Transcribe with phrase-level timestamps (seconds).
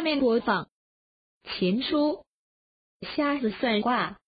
[0.00, 0.64] 下面播放
[1.58, 2.24] 《情书》，
[3.14, 4.19] 瞎子算卦。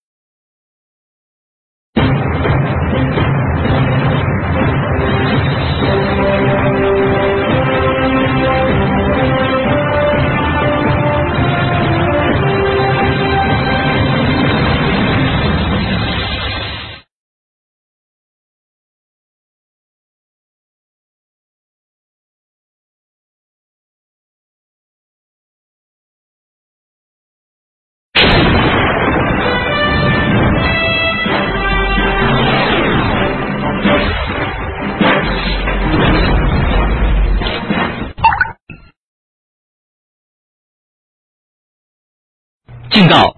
[43.13, 43.35] 到：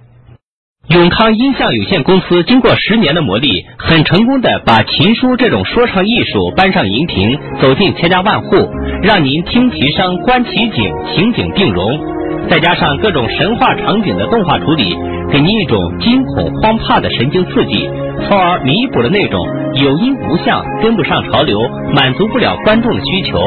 [0.88, 8.56] 永康音像有限公司经过十年的磨砺，很成功的把琴书这种说唱艺术搬上荧屏，走进千家万户，
[9.04, 12.16] 让您听其声，观其景，情景并融。
[12.48, 14.96] 再加上各种神话场景的动画处理，
[15.30, 17.90] 给您一种惊恐慌怕的神经刺激，
[18.28, 19.42] 从而弥补了那种
[19.74, 21.60] 有音无相、跟不上潮流、
[21.94, 23.42] 满足不了观众的需求、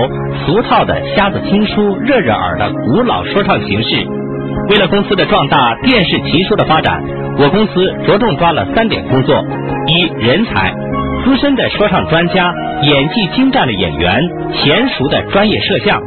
[0.45, 4.05] 俗套的瞎子听书、热热耳的古老说唱形式。
[4.71, 7.03] 为了公司的壮大，电视奇书的发展，
[7.39, 9.43] 我公司着重抓了三点工作：
[9.87, 10.75] 一、人才，
[11.25, 14.21] 资深的说唱专家，演技精湛的演员，
[14.53, 15.99] 娴熟的专业摄像；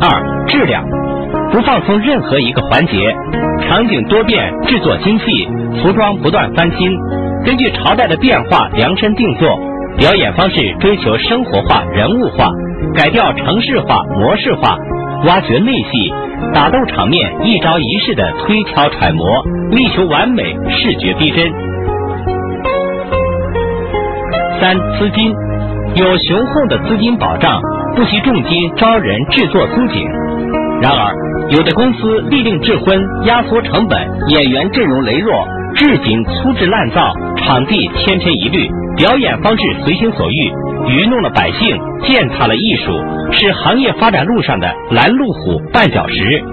[0.00, 0.84] 二、质量，
[1.50, 3.12] 不放松任何一个环节，
[3.66, 5.24] 场景多变，制作精细，
[5.82, 6.90] 服装不断翻新，
[7.44, 9.58] 根据朝代的变化量身定做，
[9.98, 12.48] 表演方式追求生活化、人物化，
[12.94, 14.76] 改掉城市化、模式化，
[15.24, 16.12] 挖掘内戏。
[16.52, 19.26] 打斗场面一招一式的推敲揣摩，
[19.70, 21.50] 力求完美，视觉逼真。
[24.60, 25.32] 三资金
[25.94, 27.58] 有雄厚的资金保障，
[27.94, 30.06] 不惜重金招人制作租景。
[30.82, 31.14] 然而，
[31.50, 40.52] 有的公司立令制婚，压缩成本，演员阵容羸弱，置景粗制滥造，场地千篇一律，表演方式随心所欲，
[40.88, 42.92] 愚弄了百姓，践踏了艺术。
[43.32, 46.44] 是行业发展路上的拦路虎、绊脚石。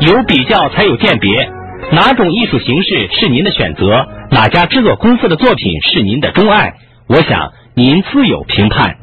[0.00, 1.50] 有比较才有鉴别，
[1.90, 4.06] 哪种艺术形式是您的选择？
[4.30, 6.74] 哪家制作公司的作品是您的钟爱？
[7.08, 8.96] 我想您自有评判。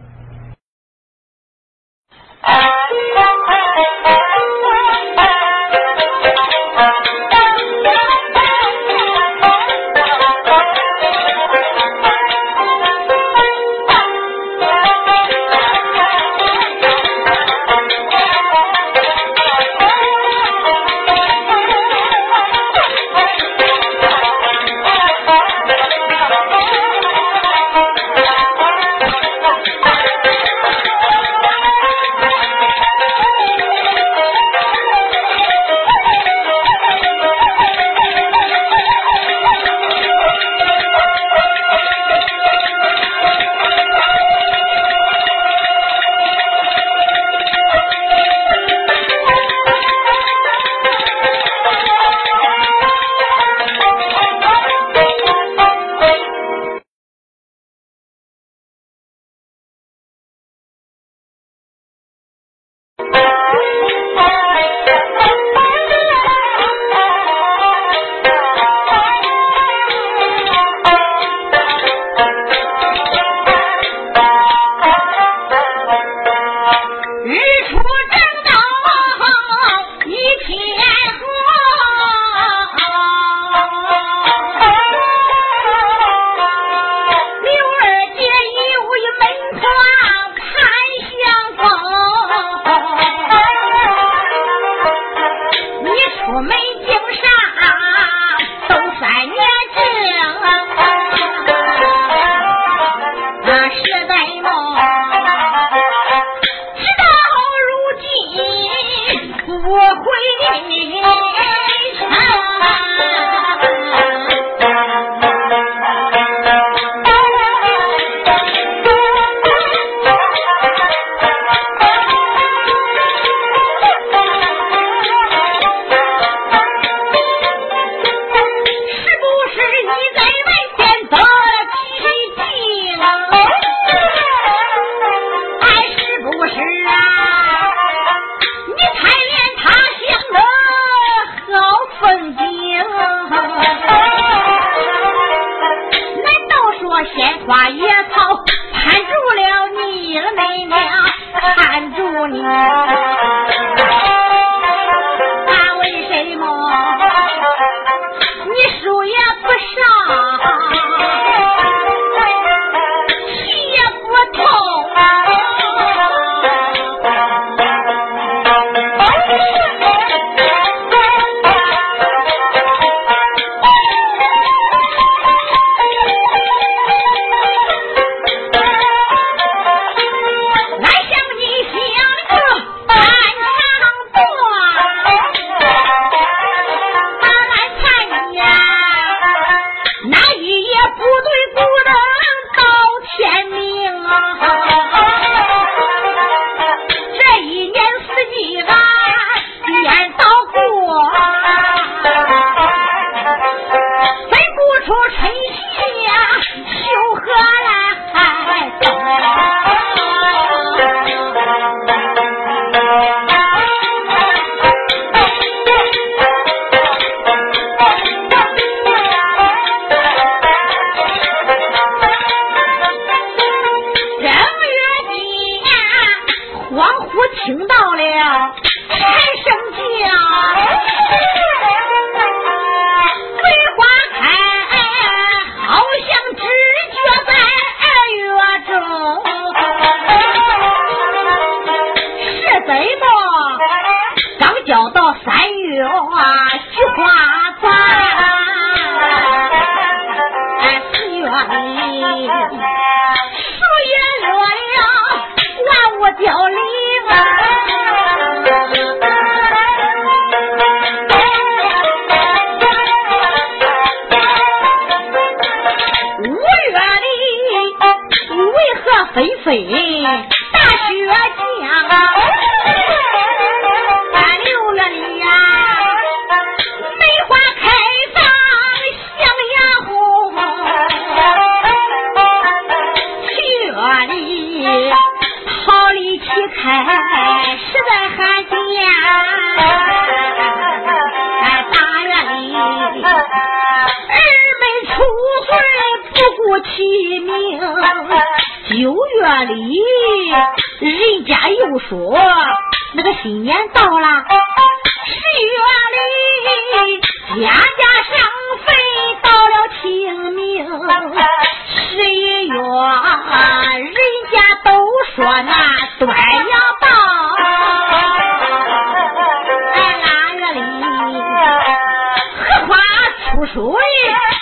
[323.42, 324.41] 不属于。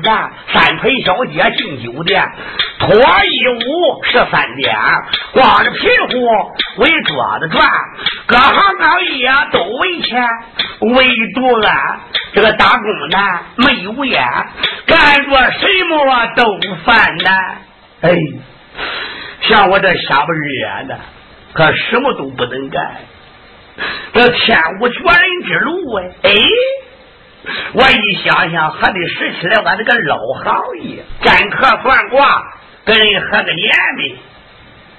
[0.00, 2.22] 站，三陪小姐进酒店，
[2.78, 4.76] 脱衣舞十三点，
[5.32, 6.26] 光着屁股
[6.78, 7.68] 围桌子转，
[8.26, 10.26] 各行各业都为钱，
[10.80, 12.00] 唯独俺
[12.34, 13.18] 这个打工的
[13.56, 14.22] 没有烟，
[14.86, 17.58] 干着什么都烦难。
[18.02, 18.16] 哎，
[19.42, 20.98] 像我这瞎不眼的，
[21.52, 22.96] 可什么都不能干，
[24.12, 26.30] 这天无绝人之路哎哎。
[27.72, 32.42] 我一想想，还得拾起来我这个老行业，占客算卦，
[32.84, 34.16] 跟人合个年呗。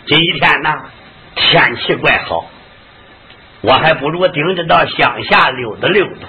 [0.06, 0.84] 今天呢，
[1.36, 2.46] 天气怪好，
[3.62, 6.28] 我还不如顶着到乡下溜达溜达，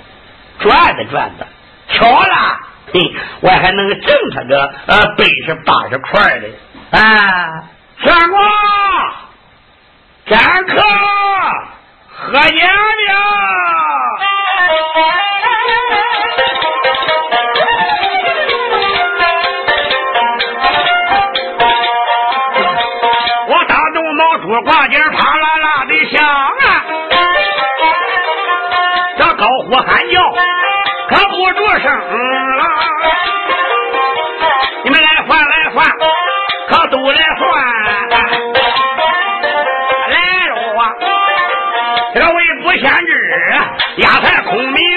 [0.59, 1.47] 转的转的，
[1.89, 2.61] 巧了，
[2.93, 6.49] 嘿，我还能挣他个呃百十八十块的
[6.99, 7.65] 啊！
[8.01, 8.41] 算卦，
[10.27, 10.81] 占客，
[12.11, 12.69] 喝年饼。
[37.59, 38.13] 来换。
[40.11, 40.15] 来
[40.49, 40.83] 喽啊！
[42.15, 43.11] 这位不限制，
[43.97, 44.88] 压在孔明。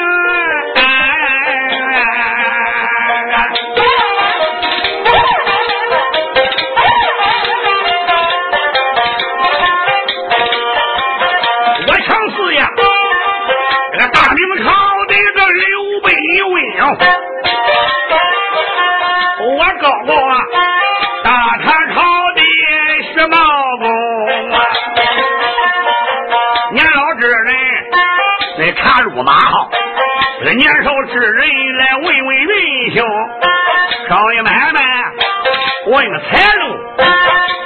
[35.92, 36.78] 问个财路，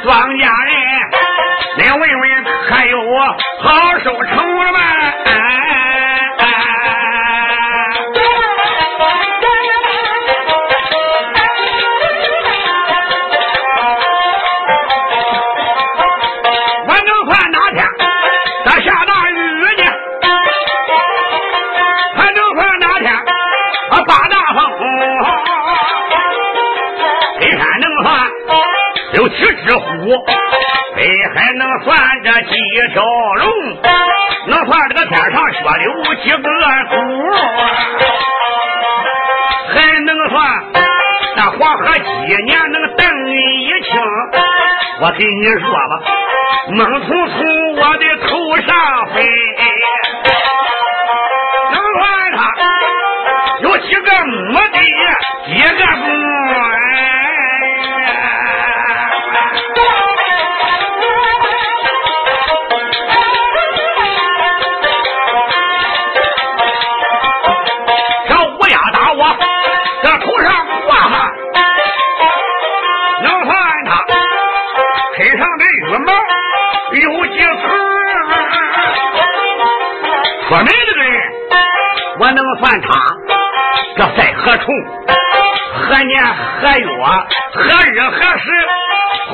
[0.03, 0.73] 庄稼人
[1.77, 3.23] 来问问还有我
[3.61, 4.79] 好收成了吗？
[30.05, 30.23] 只虎，
[30.95, 31.01] 北
[31.33, 32.53] 还能算这几
[32.93, 33.49] 条龙？
[34.47, 35.91] 能算这个天上雪流
[36.23, 36.95] 几个珠？
[39.73, 40.35] 还能算
[41.35, 42.09] 那黄河几
[42.43, 43.99] 年能等一清？
[45.01, 45.93] 我跟你说吧，
[46.69, 48.75] 猛从从我的头上
[49.13, 49.27] 飞，
[82.81, 83.17] 他
[83.97, 84.71] 这在何处、
[85.87, 86.25] 何年
[86.61, 86.87] 何月、
[87.53, 88.45] 何日何时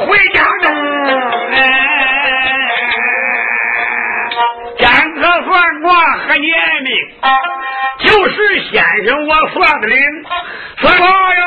[0.05, 0.65] 回家中？
[1.51, 1.57] 哎，
[4.79, 5.93] 占个算卦
[6.27, 6.91] 和年命，
[7.99, 9.97] 就是先生我算的灵，
[10.77, 11.41] 算卦哟。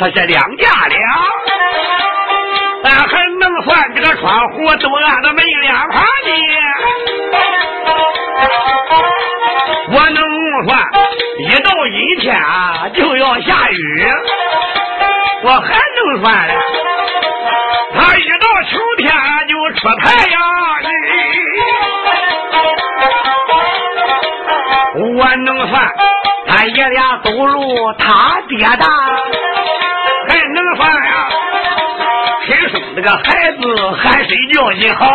[0.00, 0.94] 他是两家了，
[2.84, 6.30] 俺还能算这个窗户都按的门两旁的，
[9.90, 10.22] 我能
[10.68, 10.78] 算
[11.40, 12.40] 一到阴天
[12.94, 14.06] 就要下雨，
[15.42, 16.54] 我还能算了，
[17.94, 19.12] 他一到秋天
[19.48, 20.40] 就出太阳，
[25.16, 25.92] 我能算
[26.46, 28.86] 他爷俩走路他爹大。
[32.98, 35.06] 这个孩子还睡觉你好，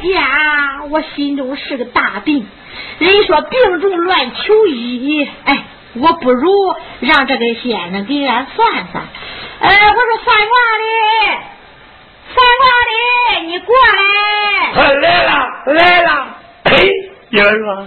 [0.00, 2.46] 家，我心中是个大病。
[2.98, 5.64] 人说病重乱求医，哎，
[5.94, 6.50] 我不如
[7.00, 9.04] 让这个先生给俺算算。
[9.60, 10.86] 哎，我说算卦的，
[12.34, 14.92] 算卦的，你过来。
[14.94, 15.30] 来了，
[15.66, 16.08] 来了。
[16.64, 16.70] 哎，
[17.30, 17.86] 爷儿啊，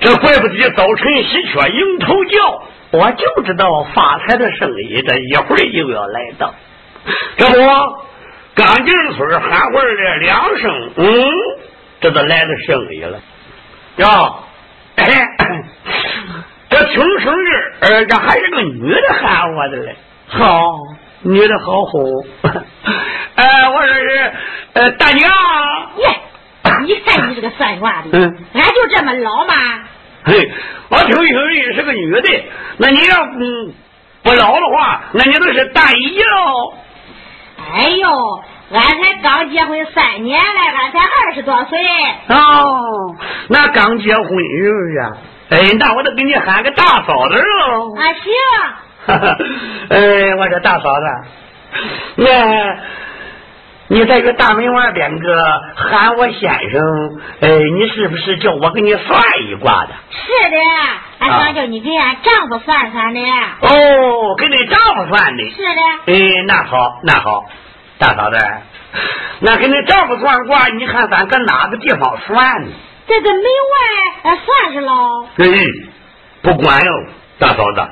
[0.00, 6.54] 这怪不得早晨喜鹊迎头叫，我就知道发财的生意这一会儿就要来到。
[7.36, 7.56] 这不。
[8.56, 11.28] 刚进村喊会儿的两声，嗯，
[12.00, 13.20] 这都来了生意了。
[13.96, 14.44] 哟，
[14.96, 15.04] 哎，
[16.70, 19.94] 这听声音呃，这还是个女的喊我的嘞。
[20.28, 20.72] 好，
[21.20, 22.26] 女的好哄。
[23.34, 24.32] 哎， 我说是
[24.72, 25.30] 呃大娘。
[25.98, 26.08] 耶，
[26.86, 29.54] 你看你这个算卦的，嗯，俺就这么老吗？
[30.24, 30.50] 嘿，
[30.88, 32.44] 我听声音是个女的。
[32.78, 33.38] 那你要不
[34.22, 36.74] 不老的话，那你都是大姨喽。
[37.74, 38.08] 哎呦，
[38.72, 41.78] 俺才刚结婚三年了，俺才二十多岁。
[42.28, 43.14] 哦，
[43.48, 45.14] 那刚结婚是不是？
[45.48, 47.94] 哎，那我得给你喊个大嫂子喽。
[47.96, 48.32] 啊，行。
[49.90, 51.06] 哎，我说大嫂子，
[52.16, 52.76] 那，
[53.88, 59.90] 你在这大门外边个喊我先生，哎，你是不是叫我给你算一卦的？
[60.10, 60.56] 是的，
[61.20, 63.20] 俺想叫你给俺丈夫算算的。
[63.20, 65.50] 哦，给你丈夫算的。
[65.50, 65.80] 是的。
[66.12, 67.44] 哎，那好，那好，
[67.98, 68.36] 大嫂子，
[69.40, 72.68] 那给你丈夫算卦，你看咱搁哪个地方算呢？
[73.06, 75.28] 在这门外算是喽。
[75.36, 75.46] 嗯，
[76.42, 76.92] 不管哟，
[77.38, 77.88] 大嫂子，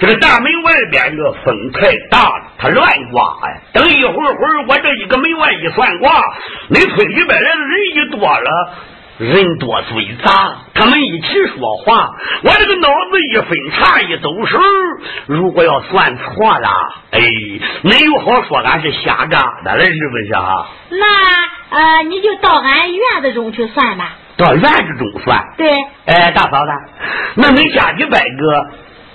[0.00, 3.60] 这个大门外边这个风太大了，它乱刮呀。
[3.72, 6.22] 等一会儿会儿，我这一个门外一算卦，
[6.68, 8.74] 那村里边来的人一多了，
[9.18, 12.10] 人多嘴杂，他们一起说话，
[12.44, 14.60] 我这个脑子一分叉一走神
[15.26, 16.68] 如果要算错了，
[17.10, 17.20] 哎，
[17.82, 20.68] 没有好说，俺是瞎嘎的了，是不是啊？
[20.90, 24.16] 那呃，你就到俺院子中去算吧。
[24.36, 25.52] 到院子中算？
[25.56, 25.68] 对。
[26.06, 26.72] 哎，大嫂子，
[27.34, 28.70] 那你家里边个？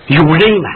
[0.07, 0.69] 有人吗？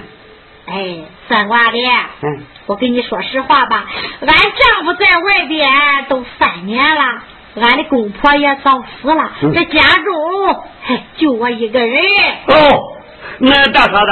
[0.67, 0.97] 哎，
[1.29, 1.77] 算卦的，
[2.23, 3.85] 嗯，我跟你说实话吧，
[4.19, 5.69] 俺丈夫在外边
[6.09, 7.23] 都三年了，
[7.55, 12.03] 俺的公婆也早死了，这家中，嘿，就我一个人。
[12.47, 12.97] 哦，
[13.39, 14.11] 那大嫂子，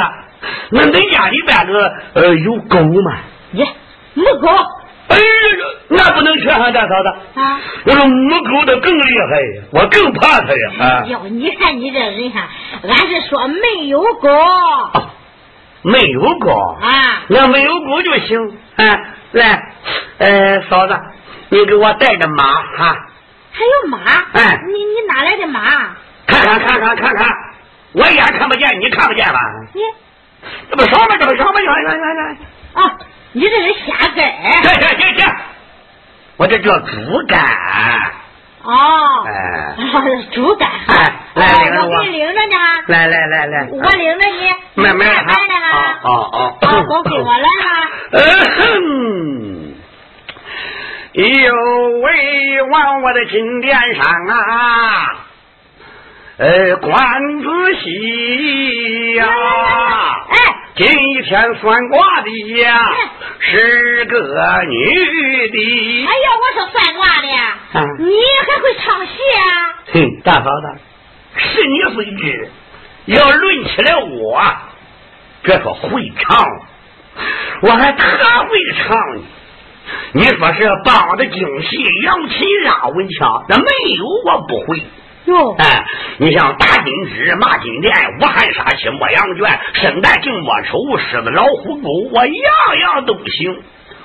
[0.72, 3.18] 那恁家里边个呃有狗吗？
[3.52, 3.68] 耶，
[4.14, 4.48] 没狗。
[5.08, 5.24] 哎呀，
[5.90, 7.10] 那不能劝哈，大嫂子。
[7.40, 10.72] 啊，我说母狗的更厉害呀，我更怕它呀。
[10.80, 12.48] 哎呦，你看你这人哈，
[12.84, 14.30] 俺是说没有狗。
[15.84, 16.50] 没有狗
[16.82, 17.22] 啊？
[17.28, 18.58] 那没有狗就行。
[18.78, 19.00] 啊，
[19.34, 19.74] 来，
[20.18, 21.00] 呃，嫂子，
[21.50, 22.96] 你给我带着马哈。
[23.52, 24.00] 还有马？
[24.34, 25.62] 哎，你你哪来的马？
[26.26, 27.28] 看看看看看看，
[27.94, 29.40] 我眼看不见，你看不见吧？
[29.76, 29.82] 你
[30.72, 31.16] 这不上吗？
[31.20, 31.60] 这不上吗？
[31.62, 32.38] 来来来来。
[32.74, 32.98] 啊，
[33.36, 34.32] 你这是瞎改
[34.64, 35.36] 行行行行，
[36.38, 36.96] 我这叫竹
[37.28, 37.38] 竿。
[38.64, 39.26] 哦。
[39.28, 39.76] 哎。
[40.32, 40.70] 竹竿。
[40.88, 41.96] 哎，来领着我。
[41.98, 42.56] 我给你领着呢。
[42.88, 43.68] 来来来来。
[43.70, 44.50] 我领着你。
[44.76, 46.00] 慢慢来哈。
[46.04, 46.86] 哦哦哦。
[46.90, 47.46] 都给我来了。
[48.12, 48.18] 嗯
[48.56, 49.76] 哼。
[51.16, 51.54] 呦
[52.04, 54.36] 喂，往我的金殿上啊，
[56.38, 56.94] 呃，观
[57.42, 59.28] 仔细呀。
[60.76, 60.86] 哎。
[60.86, 62.80] 今天算卦的呀，
[63.40, 64.18] 是个
[64.68, 66.06] 女的。
[66.06, 67.28] 哎呀，我说算卦的，
[68.04, 68.12] 你
[68.46, 69.48] 还会唱戏啊？
[69.94, 70.78] 哼，大嫂子，
[71.38, 72.50] 是你会知，
[73.06, 74.44] 要论起来我，
[75.44, 76.46] 别说会唱，
[77.62, 78.04] 我还特
[78.46, 79.22] 会唱呢。
[80.12, 84.82] 你说是梆子、京戏、扬琴、拉文腔，那没有我不会。
[85.26, 85.86] 哟，哎，
[86.18, 92.34] 你像打金枝、骂金莲、武汉杀妻、莫羊圈、生旦净末丑、狮子、老虎狗，我样
[92.82, 93.58] 样都行。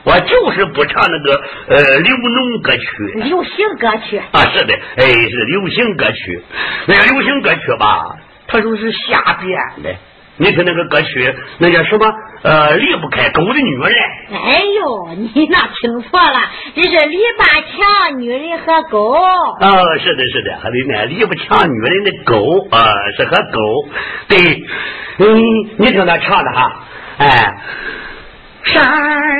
[0.02, 6.42] 我就是不唱那个呃流农歌曲，流行歌曲啊，是的，哎，是流行歌曲。
[6.86, 9.94] 那个流行歌曲吧，它就是瞎编的。
[10.40, 12.06] 你听那个歌曲，那叫什么？
[12.42, 13.92] 呃，离不开狗的女人。
[14.32, 16.40] 哎呦，你那听错了，
[16.74, 17.44] 这是篱笆
[17.76, 19.12] 墙女人和狗。
[19.12, 23.60] 哦，是的，是的，还得呢，篱笆墙女人的狗啊，是和狗。
[24.28, 24.64] 对，
[25.18, 25.42] 嗯，
[25.76, 26.72] 你听他唱的哈，
[27.18, 27.60] 哎。
[28.64, 28.82] 山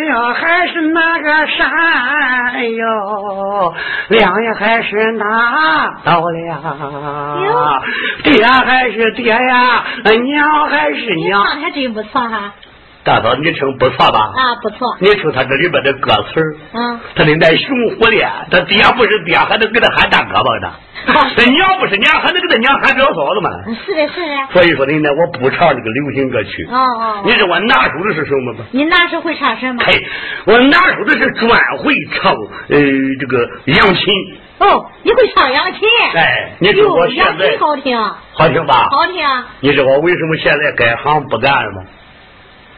[0.06, 3.74] 呀，还是那个山哟，
[4.09, 7.83] 粮呀，还是拿到了，
[8.24, 11.44] 爹还是爹呀，娘还是娘。
[11.46, 12.54] 唱的还真不错哈。
[13.02, 14.20] 大嫂，你听不错吧？
[14.36, 14.96] 啊，不错。
[15.00, 16.40] 你听他这里边的歌词
[16.74, 20.50] 嗯，他的那熊虎的，他爹不是爹，还能给他喊大哥吧？
[20.62, 20.72] 他。
[21.34, 23.50] 那娘不是娘，还能给他娘喊表嫂子吗？
[23.86, 24.36] 是的，是的。
[24.52, 26.66] 所以说呢，我不唱这个流行歌曲。
[26.70, 27.22] 哦哦。
[27.24, 28.64] 你知道我拿手的是什么吗？
[28.72, 29.82] 你拿手会唱什么？
[29.82, 30.06] 嘿，
[30.44, 32.78] 我拿手的是专会唱呃
[33.18, 34.14] 这个扬琴。
[34.58, 35.80] 哦，你会唱扬琴？
[36.14, 37.98] 哎，你说我现在好听，
[38.34, 38.88] 好听吧？
[38.90, 39.16] 好听。
[39.60, 41.82] 你知道我为什么现在改行不干了吗？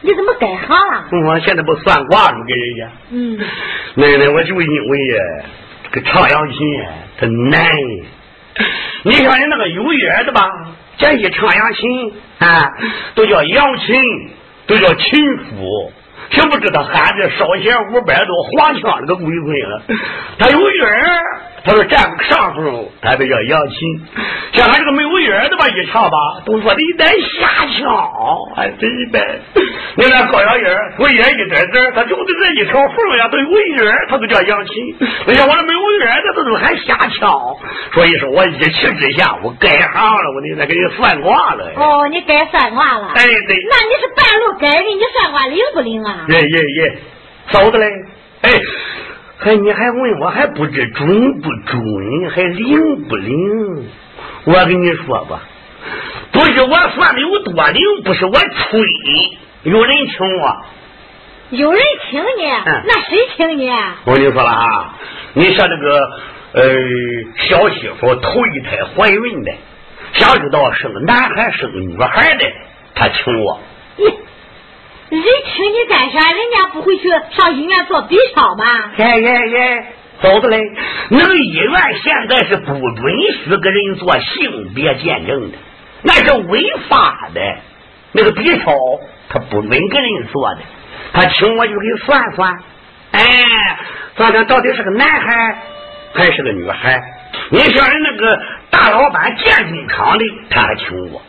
[0.03, 1.07] 你怎么改行了？
[1.27, 2.37] 我现在不算卦了？
[2.45, 2.91] 给人家。
[3.09, 3.39] 嗯。
[3.95, 4.99] 奶奶我就因为
[5.91, 6.57] 这个唱扬琴
[7.17, 7.65] 它难。
[9.03, 10.41] 你像人那个有缘的吧，
[10.97, 12.69] 这一唱扬琴啊，
[13.15, 13.95] 都叫扬琴，
[14.67, 15.93] 都叫琴夫。
[16.29, 19.81] 听不知道喊着烧钱五百多黄腔那个鬼鬼了。
[20.39, 20.85] 他有约
[21.65, 23.77] 他说占上风，他得叫扬琴。
[24.51, 28.11] 像俺这个没有约的吧，一唱吧，都说你在瞎唱，
[28.55, 29.39] 还真呗。
[29.95, 30.63] 你那高小音
[30.97, 34.73] 我一点 点点，他就在这一条缝呀，都有约，他都叫扬琴。
[35.25, 37.31] 那像我这没有约的，他都还瞎唱。
[37.93, 41.71] 所以说我一气之下，我改行了，我那再给你算卦了。
[41.77, 43.07] 哦，你改算卦了？
[43.15, 43.55] 哎，对。
[43.71, 46.12] 那你是半路改的，你算卦灵不灵啊？
[46.29, 46.97] 耶耶耶，
[47.49, 47.85] 嫂子嘞，
[48.41, 48.51] 哎。
[49.35, 53.89] 还你还问我还不知准不准，还灵不灵？
[54.45, 55.41] 我跟你说吧，
[56.31, 58.81] 不是我算的有多灵，不是我吹，
[59.63, 60.65] 有人请我，
[61.49, 62.45] 有人请你，
[62.85, 63.69] 那谁请你？
[64.05, 64.95] 我跟你说了啊，
[65.33, 66.09] 你像那个
[66.53, 66.63] 呃
[67.49, 69.51] 小媳妇头一胎怀孕的，
[70.13, 72.45] 想知道生男孩生女孩的，
[72.95, 73.59] 他请我。
[75.09, 76.31] 人请你干啥？
[76.31, 78.91] 人家不会去上医院做 B 超吗？
[78.97, 79.85] 耶耶耶，
[80.21, 80.59] 嫂子嘞，
[81.09, 85.57] 那个医院现在是不允许给人做性别鉴证的，
[86.01, 87.41] 那是违法的。
[88.13, 88.71] 那个 B 超
[89.29, 90.61] 他不准给人做的，
[91.13, 92.59] 他请我就给算算，
[93.11, 93.21] 哎，
[94.15, 95.57] 算算到底是个男孩
[96.13, 97.01] 还是个女孩。
[97.49, 98.39] 你像人那个
[98.69, 101.21] 大老板建工厂的，他还请我。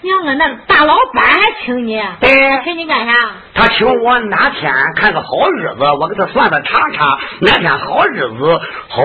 [0.00, 2.00] 娘啊，那个大老板还请你？
[2.20, 2.30] 对，
[2.62, 3.12] 请你干啥？
[3.52, 9.02] 他请我哪天看个好日子，我给他算算查查哪天好日子好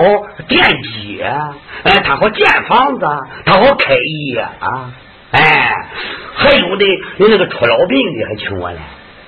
[0.48, 3.06] 奠基，哎，他好建房子，
[3.44, 4.92] 他好开业啊，
[5.32, 5.72] 哎，
[6.36, 6.84] 还有的
[7.16, 8.78] 有那个出老病的还请我嘞。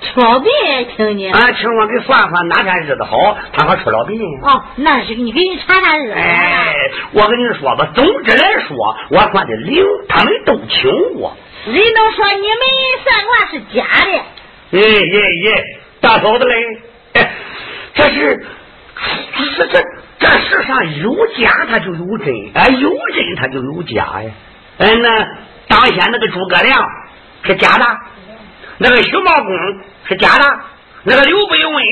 [0.03, 1.29] 出老病也请你？
[1.31, 4.21] 啊，请我给算算哪天日子好，他好出老病。
[4.43, 6.13] 哦，那是你给你查查日子。
[6.13, 6.75] 哎，
[7.13, 8.77] 我跟你说吧，总之来说，
[9.11, 11.37] 我算的灵，他们都请我。
[11.67, 12.61] 人都说你们
[13.03, 16.81] 算卦是假的，耶耶耶，大嫂子嘞，
[17.95, 18.47] 这是
[19.57, 19.83] 这这
[20.21, 24.31] 这世上有假，他就有真，哎，有真他就有假呀。
[24.79, 25.27] 嗯，那
[25.67, 26.89] 当先那个诸葛亮
[27.43, 27.85] 是假的，
[28.79, 30.61] 那个徐茂公是假的，
[31.03, 31.85] 那个刘备问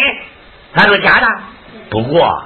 [0.72, 1.26] 他是假的。
[1.90, 2.44] 不过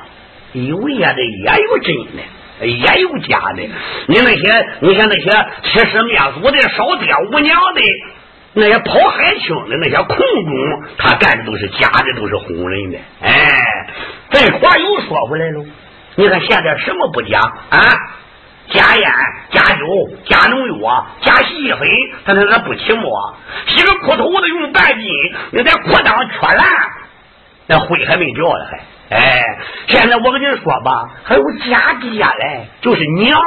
[0.52, 2.22] 有也得也有真的。
[2.66, 3.62] 也有假的，
[4.06, 7.82] 你那些，你像那些欺师灭祖的、烧爹无娘的，
[8.54, 12.98] 那些跑海清的那些空中，他干的都是假的，都是哄人的。
[13.22, 13.86] 哎，
[14.30, 15.64] 这话又说回来了，
[16.16, 17.40] 你看现在什么不假
[17.70, 17.78] 啊？
[18.70, 19.10] 假烟、
[19.50, 21.80] 假酒、假农药、假洗衣粉，
[22.26, 23.34] 他那那不起沫。
[23.66, 25.08] 洗个裤头子用半斤，
[25.52, 26.66] 那在裤裆缺烂，
[27.66, 28.78] 那灰还没掉呢还。
[29.10, 29.42] 哎，
[29.88, 33.40] 现在我跟你说吧，还有假爹嘞，就是娘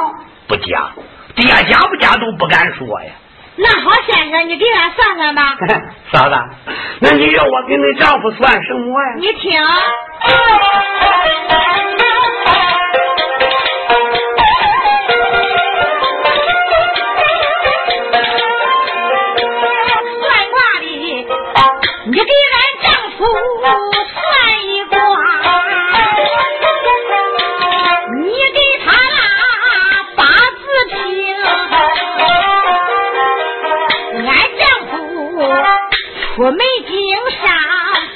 [0.48, 0.92] 不假，
[1.34, 3.10] 爹假不假都不敢说呀。
[3.54, 5.56] 那好，先生，你给俺算算吧。
[6.10, 6.34] 嫂子，
[7.00, 9.14] 那你要我给你丈夫算什么呀？
[9.18, 9.52] 你听。
[36.34, 36.96] 出门经
[37.30, 37.42] 商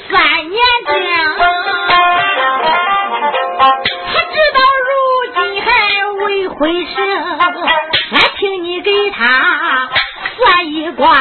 [0.09, 0.91] 三年整，
[3.59, 4.89] 他直到如
[5.35, 5.67] 今还
[6.25, 6.97] 未回生，
[8.11, 9.21] 俺请你给他
[10.35, 11.13] 算一卦，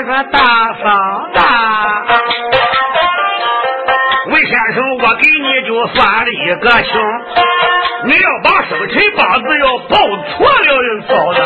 [0.00, 0.40] 这个大
[0.82, 1.38] 嫂子，
[4.30, 6.90] 魏先生，我给你就算了一个情，
[8.06, 11.38] 你要把生辰八字要报错了，嫂子。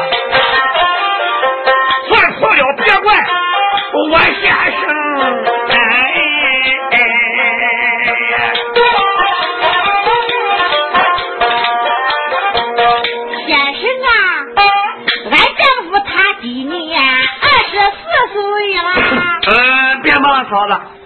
[2.06, 3.12] 算错了别怪
[4.12, 4.82] 我先生，
[20.64, 21.03] 好了。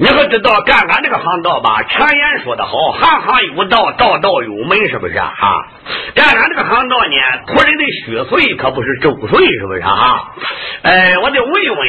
[0.00, 1.82] 你可知道干俺这个行当吧？
[1.90, 5.30] 常言说的好，行行有道，道道有门，是不是啊？
[6.14, 10.32] 干俺这个行当呢，仆人的虚岁可不是周岁，是不是啊？
[10.84, 11.88] 哎，我得问问，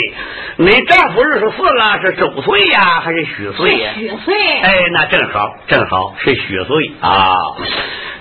[0.58, 3.92] 你丈夫二十四了，是周岁呀，还是虚岁呀？
[3.96, 4.60] 虚岁。
[4.60, 7.34] 哎，那正好，正好是虚岁啊。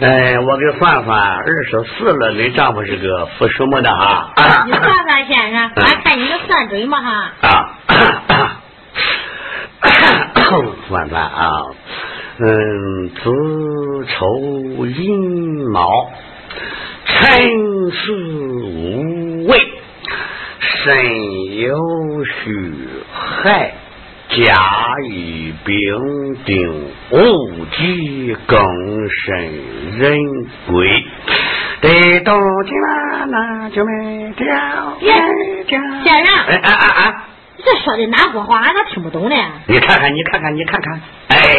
[0.02, 4.32] 哎，我给算算，二十四了，你丈夫是个属什么的啊？
[4.66, 7.00] 你算算，先生，俺看你能算准吗？
[7.02, 7.34] 哈。
[7.48, 8.56] 啊。
[10.88, 11.64] 算算啊，
[12.38, 13.30] 嗯，子
[14.06, 16.10] 丑寅卯，
[17.06, 18.12] 辰巳
[18.62, 19.58] 午未，
[20.58, 23.72] 申酉戌亥，
[24.28, 24.54] 甲
[25.08, 25.74] 乙丙
[26.44, 28.62] 丁戊己庚
[29.08, 30.18] 申壬
[30.66, 31.04] 癸，
[31.80, 34.46] 得冬天了，那就没掉。
[35.00, 35.06] 先
[35.66, 37.29] 生，哎哎哎哎。
[37.64, 39.36] 这说的哪国话，俺咋听不懂呢？
[39.66, 41.56] 你看看，你看看，你看看，哎，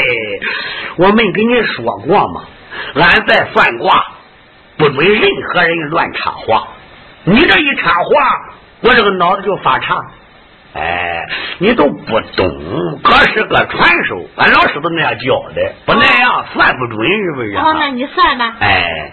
[0.98, 2.44] 我没跟你说过吗？
[2.96, 4.06] 俺在算卦，
[4.78, 6.68] 不准任何人乱插话。
[7.24, 8.06] 你这一插话，
[8.82, 9.98] 我这个脑子就发颤。
[10.74, 11.22] 哎，
[11.60, 17.56] 你都不懂，可是个传授，俺老师都那样教的，不那样算不准，是不是？
[17.58, 18.56] 哦，那你算吧。
[18.60, 19.12] 哎，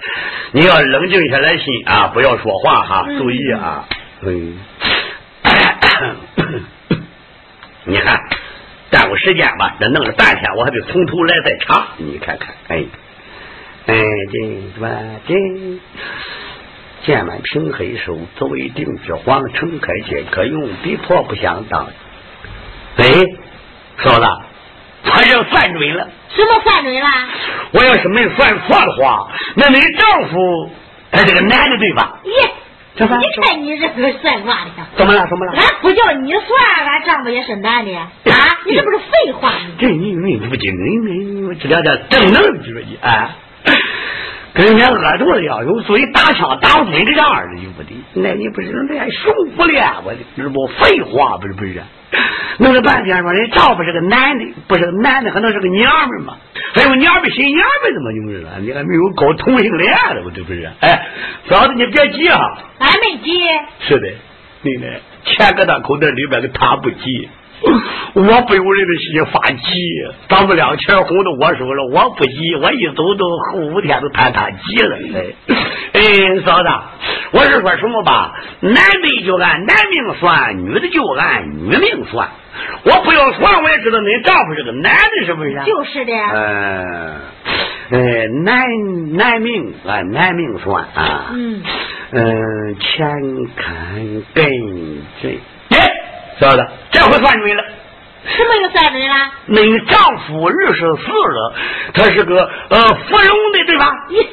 [0.52, 3.84] 你要冷静下来心啊，不要说话哈，注意啊。
[4.22, 4.58] 嗯。
[7.88, 8.20] 你看，
[8.90, 11.86] 耽误时间吧，这弄了半天，我还得从头来再查。
[11.96, 12.84] 你看看，哎，
[13.86, 13.94] 哎，
[14.30, 14.90] 这吧
[15.26, 15.34] 这
[17.06, 21.86] 剑满平黑手，作为定局皇城开解，可用逼迫不相当。
[22.98, 23.04] 哎，
[24.04, 24.26] 嫂子，
[25.04, 26.08] 他这犯准了。
[26.36, 27.08] 什么犯准了？
[27.72, 30.70] 我要是没犯错的话，那你丈夫
[31.10, 32.20] 他是个男的对吧？
[32.24, 32.50] 耶。
[33.06, 35.26] 你看你这个算卦的，怎么了？
[35.28, 35.52] 怎么了？
[35.52, 38.10] 俺不叫你算，俺丈夫也是男的啊！
[38.66, 39.58] 你这不是废话吗？
[39.78, 43.30] 这你你不精，你你我这两天正能你说你啊，
[44.58, 47.90] 跟人家恶毒的样，用嘴打枪打嘴这样的，有不的？
[48.14, 50.18] 那你不是练手不练我的？
[50.36, 51.80] 这不废话不是不是？
[52.58, 56.36] 弄了半天说人丈夫是个男的，不是个男的，可能是个娘们嘛？
[56.74, 58.50] 还有娘们新娘们怎么你知道？
[58.58, 60.68] 你还没有搞同性恋的，我这不是？
[60.80, 61.06] 哎，
[61.48, 62.40] 嫂子你别急啊，
[62.80, 63.38] 俺没急。
[63.86, 64.08] 是的，
[64.62, 64.88] 你呢？
[65.24, 67.28] 钱搁他口袋里边，他不急。
[68.14, 69.62] 我不由人的心发急，
[70.28, 74.98] 咱们俩钱哄到我手了，我不急，我一走都后五天都谈他急了。
[75.14, 75.34] 哎，
[75.92, 76.68] 哎，嫂子，
[77.32, 78.32] 我是说什么吧？
[78.60, 82.28] 男的就按男命算，女的就按女命算。
[82.84, 85.52] 我不要算，我也知道你丈夫是个男的，是不是？
[85.66, 86.12] 就是的。
[86.12, 87.20] 嗯，
[87.90, 91.30] 哎，男男命按男命算啊。
[91.32, 91.62] 嗯。
[92.10, 93.12] 嗯，钱
[93.54, 94.46] 看根
[95.22, 95.38] 这。
[96.40, 97.64] 嫂子，这回算准了。
[98.24, 99.30] 什么又算准了？
[99.46, 101.54] 你丈夫二十四了，
[101.94, 103.90] 他是个呃芙蓉的，对吧？
[104.10, 104.26] 咦，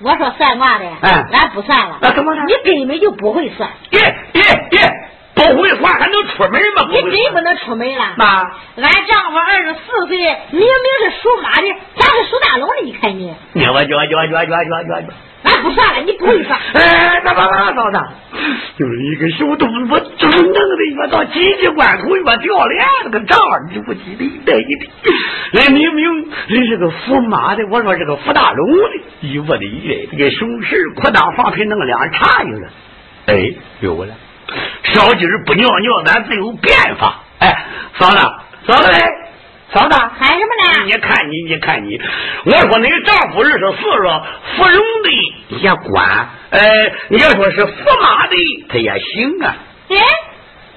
[0.00, 1.98] 我说算卦的，哎，俺不算了。
[2.00, 2.42] 那怎么了？
[2.46, 3.70] 你根本就不会算。
[3.90, 4.00] 耶
[4.34, 4.90] 耶耶！
[5.34, 6.88] 不会算还能出门吗？
[6.88, 8.14] 你真不能出门了。
[8.16, 8.42] 妈，
[8.76, 10.16] 俺丈夫二十四岁，
[10.52, 10.66] 明明
[11.00, 12.82] 是属马的，咋是属大龙的？
[12.84, 13.34] 你看你。
[13.52, 15.14] 你我叫叫叫叫叫叫。
[15.42, 16.58] 俺不算了，你不会算。
[16.74, 17.98] 哎，那那那嫂子，
[18.76, 23.38] 就是一个小肚子，我就是弄的，越到紧急关头越掉链子个账，
[23.70, 24.90] 你不记得那一的。
[25.52, 32.68] 人明明人是个属马的，我说是个福大龙的，一我的耶，这个手势扩大放屁弄两叉有了。
[33.26, 34.14] 哎，有了，
[34.82, 37.22] 烧鸡儿不尿尿，咱自有变法。
[37.38, 38.18] 哎，嫂子，
[38.66, 39.23] 嫂子嘞。
[39.74, 40.84] 嫂子喊什么呢？
[40.86, 42.00] 你看你，你看你，
[42.44, 44.24] 我说你丈夫二十四了，
[44.56, 46.60] 芙蓉的也管，呃，
[47.08, 48.36] 你要说是驸马的，
[48.68, 49.56] 他也行啊。
[49.88, 49.96] 哎，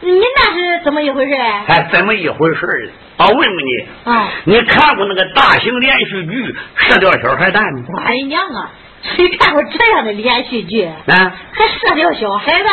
[0.01, 1.33] 你那是怎么一回事？
[1.36, 2.91] 哎，怎么一回事？
[3.17, 6.43] 我，问问你，啊，你看过那个大型连续剧
[6.75, 8.01] 《射雕小孩蛋》吗？
[8.03, 8.71] 我的娘啊！
[9.15, 10.83] 谁看过这样的连续剧？
[10.85, 12.67] 啊，还射雕小孩子？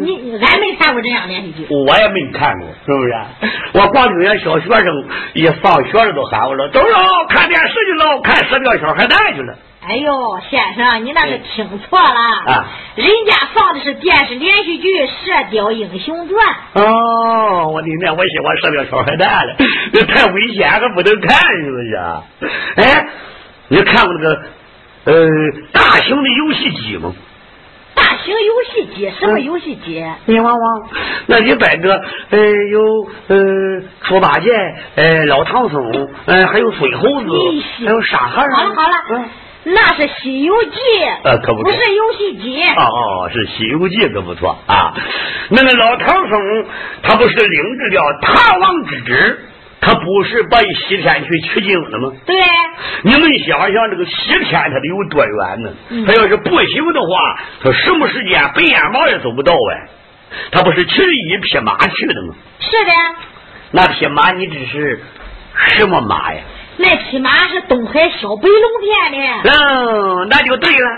[0.00, 1.66] 你俺没看过这样连续剧。
[1.70, 3.14] 我也没看过，是不是？
[3.78, 4.86] 我光听见小学生
[5.34, 9.54] 一放学了都喊我了，走了，看电视去了，看射雕小孩蛋去了。
[9.88, 10.12] 哎呦，
[10.50, 12.66] 先生，你那是听错了啊！
[12.96, 16.46] 人家放的是电视连续剧《射雕英雄传》。
[16.82, 19.56] 哦，我的天，我喜欢射雕小孩蛋了，
[19.92, 21.96] 那太危险，还不能看，是不是？
[22.76, 23.08] 哎，
[23.68, 24.42] 你看过那个？
[25.04, 25.28] 呃，
[25.72, 27.14] 大型的游戏机吗？
[27.94, 30.04] 大型游戏机，什么游戏机？
[30.26, 30.88] 你望望，
[31.26, 32.38] 那里摆个呃
[32.70, 34.50] 有呃猪八戒，
[34.94, 37.28] 呃老唐僧，呃还有水猴子，
[37.84, 38.42] 还有沙孩。
[38.54, 39.24] 好了好了，嗯
[39.64, 40.70] 那是《西游记》，
[41.24, 42.62] 呃可不不是游戏机。
[42.62, 44.94] 哦哦，是《西游记》，可不错啊。
[45.50, 46.66] 那个老唐僧
[47.02, 49.44] 他不是领着叫唐王之旨。
[49.80, 52.12] 他不是把西天去取经了吗？
[52.26, 52.36] 对。
[53.02, 56.04] 你们想想，这个西天他得有多远呢？
[56.06, 59.88] 他要是步行的话，他什么时间白眼毛也走不到哎。
[60.50, 62.34] 他不是骑着一匹马去的吗？
[62.60, 62.92] 是的。
[63.70, 65.00] 那匹马你这是
[65.76, 66.40] 什么马呀？
[66.76, 69.50] 那匹马是东海小白龙变的。
[69.50, 70.88] 嗯，那就对了。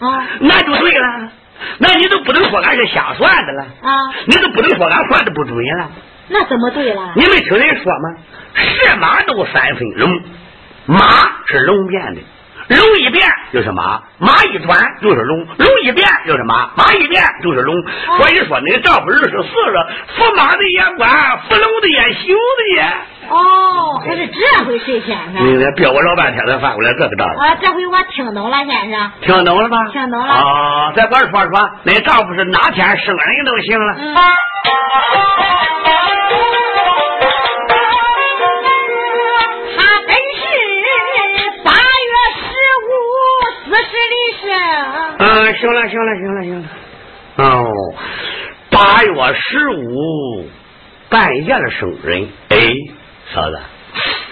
[0.00, 1.30] 啊，那就对了。
[1.78, 3.62] 那你都不能说俺是瞎算的了。
[3.62, 3.90] 啊，
[4.26, 5.90] 你都不能说俺算的不准了。
[6.28, 7.12] 那怎么对了？
[7.16, 8.16] 你没听人说吗？
[8.54, 10.22] 是马都三分龙，
[10.86, 11.04] 马
[11.46, 12.20] 是龙变的。
[12.68, 17.74] 龙一变就是马，马一转就是龙，龙一变就是马，马一变就是龙。
[18.16, 22.92] 所以说，你丈夫二十四了，驸马的也管，扶龙的也行的也。
[23.30, 25.46] 哦，还是这回事，先生。
[25.46, 27.38] 你别我老半天才翻过来这个道理。
[27.38, 29.10] 啊，这回我听懂了，先生。
[29.20, 29.78] 听懂了吧？
[29.92, 30.34] 听懂了。
[30.34, 33.94] 啊，再我说说，那丈夫是哪天生人都行了。
[33.98, 34.16] 嗯。
[45.16, 46.68] 嗯，行了，行了，行了，行了。
[47.36, 47.66] 哦，
[48.70, 50.48] 八月十五
[51.08, 52.56] 半夜的生人，哎，
[53.34, 53.58] 嫂子，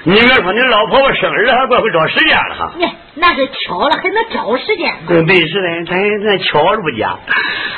[0.04, 2.72] 你别说你老婆婆生日还怪会找时间了哈。
[3.14, 4.94] 那是巧了，还能找时间？
[5.06, 7.18] 对，对是的，咱咱巧了不假。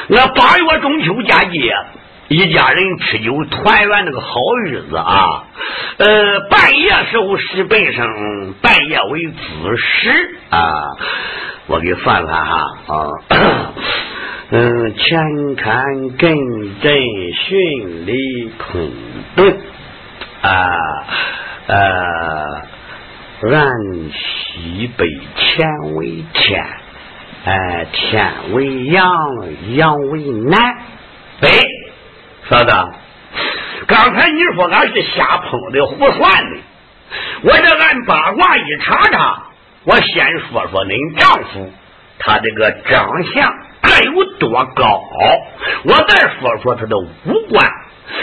[0.09, 1.75] 那八月中秋佳节，
[2.29, 5.45] 一家人吃酒团圆那个好日子啊。
[5.97, 10.75] 呃，半夜时候是本生，半夜为子时啊。
[11.67, 13.09] 我给算算哈啊，
[14.51, 15.83] 嗯，前看
[16.19, 18.91] 艮震巽离空
[19.35, 19.57] 遁
[20.45, 20.77] 啊
[21.69, 21.79] 呃，
[23.51, 23.71] 按
[24.13, 26.63] 西北天为天，
[27.47, 29.11] 哎，天为阳，
[29.75, 30.77] 阳为南
[31.41, 31.49] 北，
[32.51, 32.71] 嫂子，
[33.87, 36.61] 刚才你说俺是瞎碰的胡算的，
[37.45, 39.45] 我这按八卦一查查。
[39.85, 41.73] 我先说说恁丈夫，
[42.19, 45.03] 他这个长相该有多高？
[45.85, 47.67] 我再说说他的五官。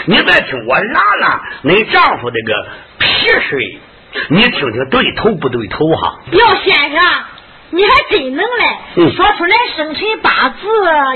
[0.06, 2.66] 你再听我拉拉你丈夫这个
[2.98, 3.80] 皮水，
[4.28, 6.18] 你听听对头不对头哈？
[6.32, 7.00] 哟，先生，
[7.70, 9.10] 你还真能嘞！
[9.16, 10.66] 说出来生辰八字，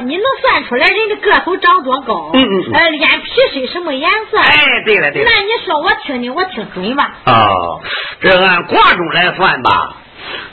[0.05, 2.31] 你能算出来人的个头长多高？
[2.33, 2.73] 嗯嗯。
[2.73, 4.39] 呃，脸皮水什么颜色？
[4.39, 5.31] 哎，对了对了。
[5.31, 7.11] 那你说我听听，我听准吧？
[7.27, 7.81] 哦，
[8.21, 9.97] 这按卦中来算吧。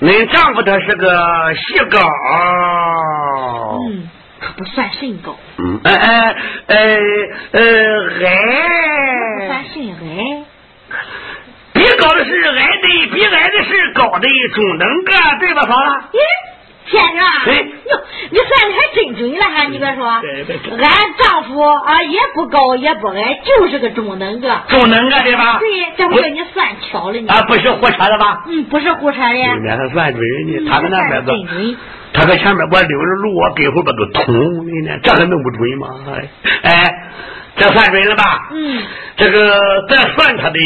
[0.01, 1.99] 恁丈夫他是个细高，
[3.89, 4.09] 嗯，
[4.45, 6.35] 他不算身高，嗯，哎哎
[6.67, 6.75] 哎
[7.51, 7.61] 呃
[8.25, 8.35] 矮，
[9.39, 10.43] 不算甚矮，
[11.73, 16.19] 比高的是矮的，比矮的是高的，中等个，对吧，嫂子？
[16.85, 17.17] 先生，
[17.55, 19.63] 哟，你算的还真准了哈！
[19.65, 24.61] 你别说，俺丈夫啊也不高也不矮，就是个中等个。
[24.67, 25.59] 中等个对吧？
[25.59, 27.27] 对，这回你算巧了你。
[27.27, 28.43] 啊，不是胡扯的吧？
[28.47, 29.29] 嗯，不是胡扯的。
[29.31, 31.77] 对面他算准呢，他在那边真准。
[32.13, 35.87] 他在前面我溜着路，我背后边都通你呢，这还弄不准吗？
[36.63, 37.09] 哎，
[37.55, 38.49] 这算准了吧？
[38.51, 38.81] 嗯。
[39.15, 40.59] 这个再算他的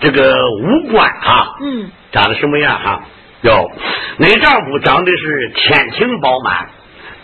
[0.00, 3.00] 这个五官啊，嗯，长得什么样哈？
[3.42, 3.70] 哟，
[4.18, 6.68] 你丈夫长得是天庭饱满，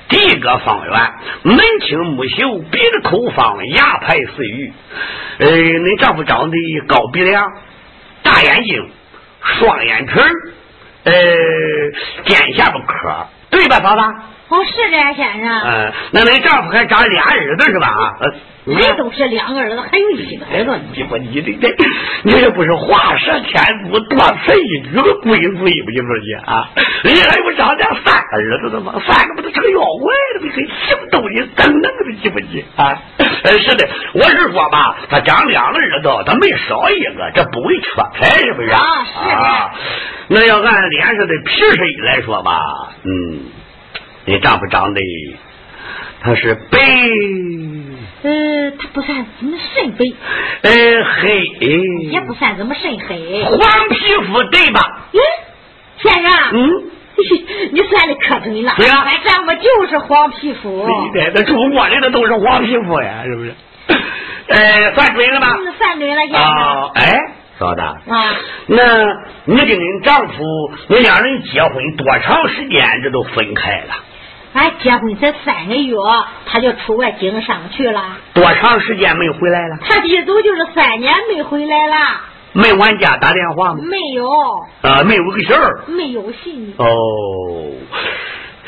[0.09, 1.12] 地阁方圆，
[1.43, 4.73] 门清目秀，鼻子口方，牙排似玉。
[5.39, 6.57] 呃，你丈夫长得
[6.89, 7.53] 高鼻梁，
[8.23, 8.91] 大眼睛，
[9.43, 10.31] 双眼皮儿
[11.05, 11.12] 呃，
[12.25, 14.03] 尖下巴颏，对吧，嫂子？
[14.49, 15.61] 哦，是的，先生。
[15.61, 17.89] 嗯，那恁丈夫还长俩儿子是吧？
[17.89, 18.33] 啊。
[18.67, 20.81] 人都是两个儿子，还有一个儿子。
[20.93, 21.73] 你说，你这这，
[22.25, 25.63] 你这不是画蛇添足，多此一举的鬼鬼不？
[25.91, 26.69] 你说你啊？
[27.05, 28.95] 人家还不长俩三个儿子的吗？
[29.07, 30.53] 三个不都成妖怪了吗？
[30.53, 32.99] 跟什么东西等等的，记不你啊？
[33.45, 38.81] 是的，我是说吧，他长两个儿子，他没少一个，这不会缺财，是不是啊？
[39.05, 39.71] 是啊。
[40.27, 42.61] 那要按脸上的皮色来说吧，
[43.05, 43.39] 嗯，
[44.27, 45.01] 你丈夫长得
[46.20, 46.79] 他是白。
[48.22, 50.05] 呃，他不算怎么甚白，
[50.62, 50.70] 呃，
[51.05, 51.47] 黑
[52.11, 54.81] 也不算怎么甚黑，黄皮肤对吧？
[55.12, 55.20] 嗯，
[55.99, 56.70] 先生，嗯，
[57.72, 63.55] 你算的可准了，对啊，俺丈夫就是黄皮肤，对，那中国的那都是黄皮肤呀，是不是？
[64.49, 65.57] 呃，算准了吧？
[65.79, 66.91] 算准了，先生。
[66.95, 67.18] 哎，
[67.59, 67.95] 嫂子啊，
[68.66, 69.05] 那
[69.45, 70.43] 你跟你丈夫，
[70.89, 72.89] 你两人结婚多长时间？
[73.05, 73.95] 这都分开了。
[74.53, 75.95] 俺结婚才三个月，
[76.47, 78.03] 他就出外经商去了。
[78.33, 79.77] 多长时间没回来了？
[79.83, 81.97] 他一走就是三年没回来了。
[82.53, 83.81] 没往家打电话吗？
[83.83, 84.31] 没有。
[84.81, 85.85] 啊，没有个信儿。
[85.89, 86.75] 没有信。
[86.79, 86.87] 哦，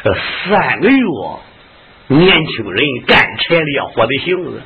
[0.02, 0.14] 这
[0.44, 1.06] 三个月，
[2.08, 4.62] 年轻人干柴烈火的性子，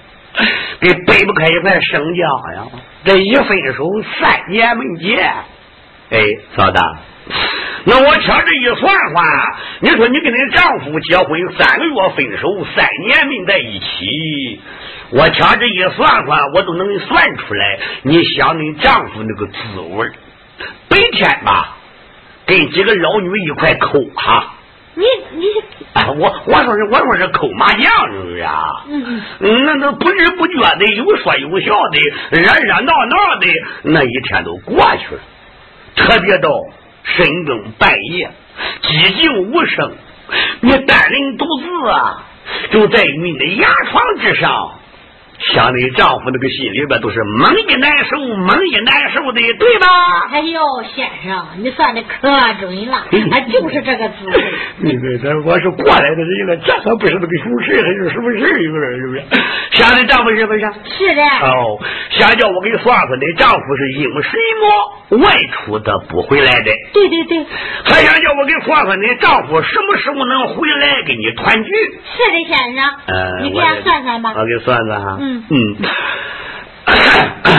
[0.81, 2.67] 给掰不开一块生姜呀！
[3.05, 3.89] 这一分手
[4.19, 5.33] 三年没见。
[6.11, 6.19] 哎，
[6.57, 6.79] 嫂子，
[7.85, 9.25] 那我掐这一算算，
[9.81, 14.61] 你说你跟你丈夫结婚三个月分手，三年没在一起，
[15.11, 17.79] 我掐这一算算，我都能算出来。
[18.03, 20.09] 你想你丈夫那个滋味
[20.89, 21.77] 白天吧，
[22.47, 24.55] 跟几个老女一块抠哈。
[24.95, 25.05] 你
[25.37, 25.47] 你，
[26.19, 28.63] 我我说是我说是抠麻将是不是啊？
[28.89, 31.99] 嗯嗯，那都不知不觉的有说有笑的，
[32.31, 33.47] 热热闹闹的，
[33.85, 35.21] 那一天都过去了。
[35.97, 36.51] 特别到
[37.05, 38.31] 深更半夜，
[38.83, 39.93] 寂静无声，
[40.61, 42.25] 你单人独自啊，
[42.71, 44.79] 就在你的牙床之上。
[45.51, 48.17] 想你丈夫那个心里边都是猛一难受，
[48.47, 49.87] 猛一难受的，对吧？
[50.31, 50.61] 哎呦，
[50.95, 52.29] 先生，你算的可
[52.61, 54.45] 准了，啊，就是这个滋味。
[54.79, 59.23] 你这这我是过来的人了，这可不是那个熊事还是什么事有点是不是？
[59.73, 60.61] 想你丈夫是不是？
[60.85, 61.23] 是的。
[61.23, 61.79] 哦，
[62.11, 64.31] 想叫我给你算算，你丈夫是因为什
[64.61, 66.71] 么外出的不回来的？
[66.93, 67.47] 对对对。
[67.85, 71.71] 还想叫我给你算算，你丈夫什么时候能回来跟你团聚？
[71.73, 72.85] 是的，先生。
[73.07, 74.35] 呃，你给俺算算吧。
[74.37, 75.19] 我给算算哈。
[75.21, 75.32] 嗯。
[75.33, 75.77] 嗯，嗯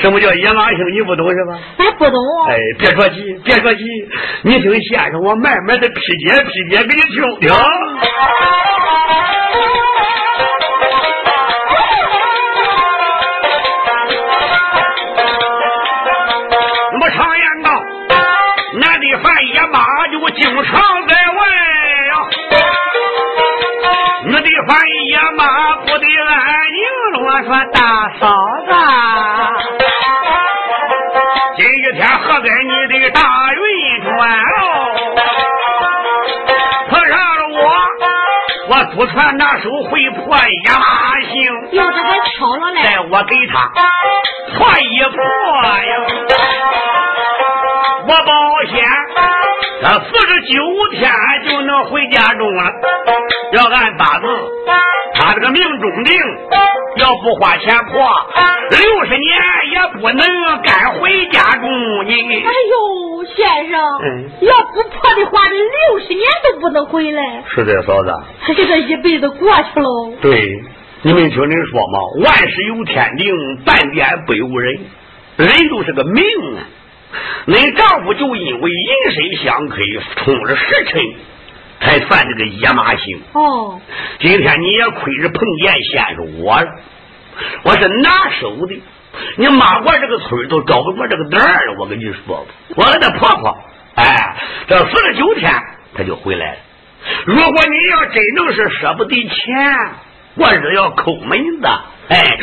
[0.00, 0.78] 什么叫野马星？
[0.92, 1.58] 你不懂是吧？
[1.78, 2.14] 哎，不懂。
[2.48, 3.84] 哎，别着急，别着急，
[4.42, 7.50] 你听先生，我慢慢的批解批解给你听听。
[39.06, 42.82] 我，我祖传那手会破亚麻星，哟，这还巧了嘞！
[42.82, 43.70] 待我给他
[44.56, 45.22] 破一破
[45.64, 45.90] 呀，
[48.08, 48.84] 我保险
[49.82, 50.54] 这四十九
[50.92, 51.12] 天
[51.48, 52.72] 就能回家中了。
[53.52, 54.26] 要按八字，
[55.14, 56.20] 他这个命中定。
[56.96, 58.08] 要不花钱破，
[58.70, 59.36] 六十年
[59.70, 61.68] 也不能赶回家中
[62.04, 62.10] 呢。
[62.10, 67.42] 哎呦，先生，嗯要不破的话，这六十年都不能回来。
[67.54, 68.10] 是的，嫂子。
[68.42, 70.12] 他这个一辈子过去了。
[70.22, 70.62] 对，
[71.02, 71.98] 你没听人说吗？
[72.24, 73.34] 万事有天定，
[73.64, 74.78] 半点不由人。
[75.36, 76.24] 人都是个命
[76.56, 76.64] 啊。
[77.46, 79.76] 恁丈夫就因为寅申相克，
[80.16, 81.02] 冲着时辰。
[81.86, 83.80] 才算这个野马星哦！
[84.18, 86.68] 今天你也亏着碰见先生我了，
[87.62, 88.82] 我是拿手的。
[89.36, 91.76] 你马过这个村都找不过这个蛋儿了。
[91.78, 93.56] 我跟你说，我跟他婆婆，
[93.94, 95.52] 哎，这四十九天
[95.94, 96.58] 他就回来了。
[97.24, 99.56] 如果你要真正是舍不得钱，
[100.34, 101.68] 我是要抠门子，
[102.08, 102.38] 哎，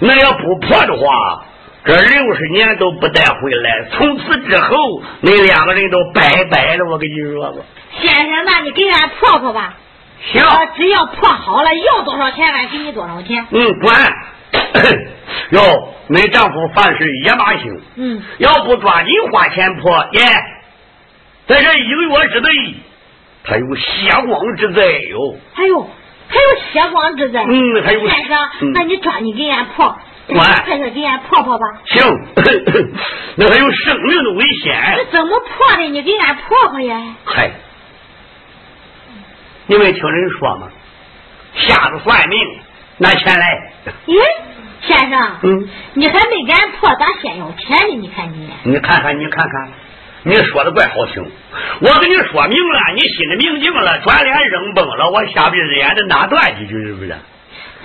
[0.00, 1.44] 那要不破的话，
[1.84, 3.88] 这六十年都不带回来。
[3.92, 6.84] 从此之后，那两个人都拜拜了。
[6.90, 7.64] 我跟你说吧。
[8.00, 9.74] 先生，那你给俺破破吧。
[10.32, 10.44] 行，
[10.76, 13.46] 只要破好了，要多少钱俺给你多少钱。
[13.50, 14.12] 嗯，管。
[15.50, 17.80] 哟，恁丈夫凡事野马行。
[17.96, 18.22] 嗯。
[18.38, 20.22] 要不抓紧花钱破，耶，
[21.46, 22.74] 在这一个月之内，
[23.44, 25.36] 他有血光之灾哟。
[25.54, 27.44] 还有，还有血光之灾。
[27.48, 28.06] 嗯，还有。
[28.06, 28.38] 先生，
[28.74, 29.96] 那你抓紧给俺破。
[30.34, 30.62] 管。
[30.64, 31.64] 快快给俺破破吧。
[31.86, 32.04] 行。
[33.36, 34.76] 那还有生命的危险。
[34.96, 35.82] 那怎么破的？
[35.84, 37.14] 你给俺破破呀。
[37.24, 37.50] 嗨。
[39.66, 40.68] 你没听人说吗？
[41.54, 42.38] 瞎子算命，
[42.98, 43.72] 拿钱来。
[44.06, 44.16] 咦，
[44.80, 47.96] 先生，嗯，你还没给俺破，咋先要钱呢？
[47.96, 49.68] 你看你，你看看，你看看，
[50.24, 51.24] 你说的怪好听。
[51.80, 57.16] 我跟你说明了，你心里明镜了，转脸扔崩了，我下辈子眼的哪断几句是不是？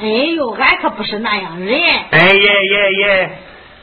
[0.01, 1.79] 哎呦，俺可不是那样人。
[2.11, 3.29] 哎呀呀呀！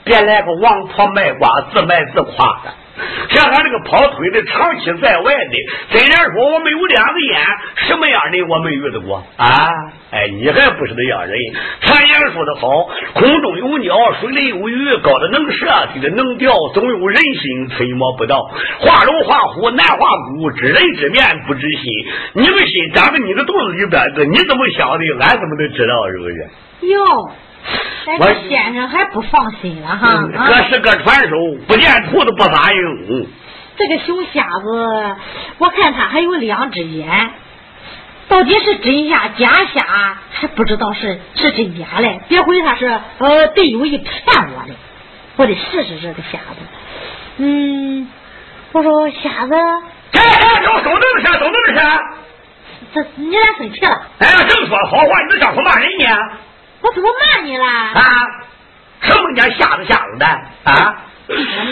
[0.05, 2.75] 别来个王婆卖瓜，自卖自夸的。
[3.30, 5.57] 像俺这个跑腿的，长期在外的，
[5.92, 7.40] 真然说我没有两个眼，
[7.88, 9.68] 什么样的我没遇到过啊？
[10.11, 11.36] 哎，你还不是那样人？
[11.82, 18.36] 传言说的好，空中有鸟，水里有鱼，高的能射，低的能钓，总有人心揣摩不到。
[18.80, 19.96] 画龙画虎难画
[20.34, 21.82] 骨，知人知面不知心。
[22.34, 26.09] 你的心长在你的肚子里边子，你怎么想的，俺怎么能知道？
[26.11, 26.88] 是不是？
[26.88, 27.30] 哟。
[28.19, 31.37] 这先生还不放心了哈，各是各传授，
[31.69, 33.27] 不见兔子不撒鹰。
[33.77, 35.17] 这个熊瞎子，
[35.59, 37.31] 我看他还有两只眼，
[38.29, 42.21] 到底是真瞎假瞎，还不知道是是真假嘞。
[42.29, 42.87] 别回他是
[43.19, 44.75] 呃得有意骗我嘞，
[45.37, 46.57] 我得试试这个瞎子。
[47.39, 48.09] 嗯，
[48.73, 51.99] 我说瞎子，哎哎，走，走那么些，走那么些。
[52.93, 54.03] 这你俩生气了？
[54.19, 56.17] 哎呀，正说好话，你这叫什骂人呢？
[56.83, 57.64] 我怎么骂你了？
[57.64, 58.26] 啊！
[59.03, 60.26] 什么叫瞎子瞎子的
[60.64, 60.97] 啊？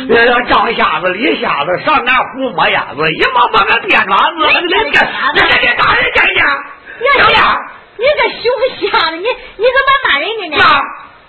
[0.08, 5.00] 那叫张瞎子李瞎子上俺胡摸鸭子，一摸摸个电爪子，你这这
[5.34, 6.42] 这这打人家呢？
[7.00, 7.56] 你呀，
[7.96, 10.62] 你个熊瞎子，你你怎么骂人家呢？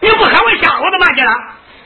[0.01, 1.31] 你不喊我瞎子，我怎么骂你了？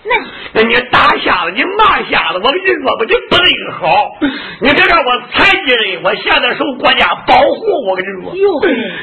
[0.05, 0.11] 那
[0.53, 4.11] 那你打瞎子，你骂瞎子，我跟你说吧，你不能好。
[4.61, 8.35] 你别看我残疾人，我现在受国家保护，我跟你说。
[8.35, 8.59] 哟，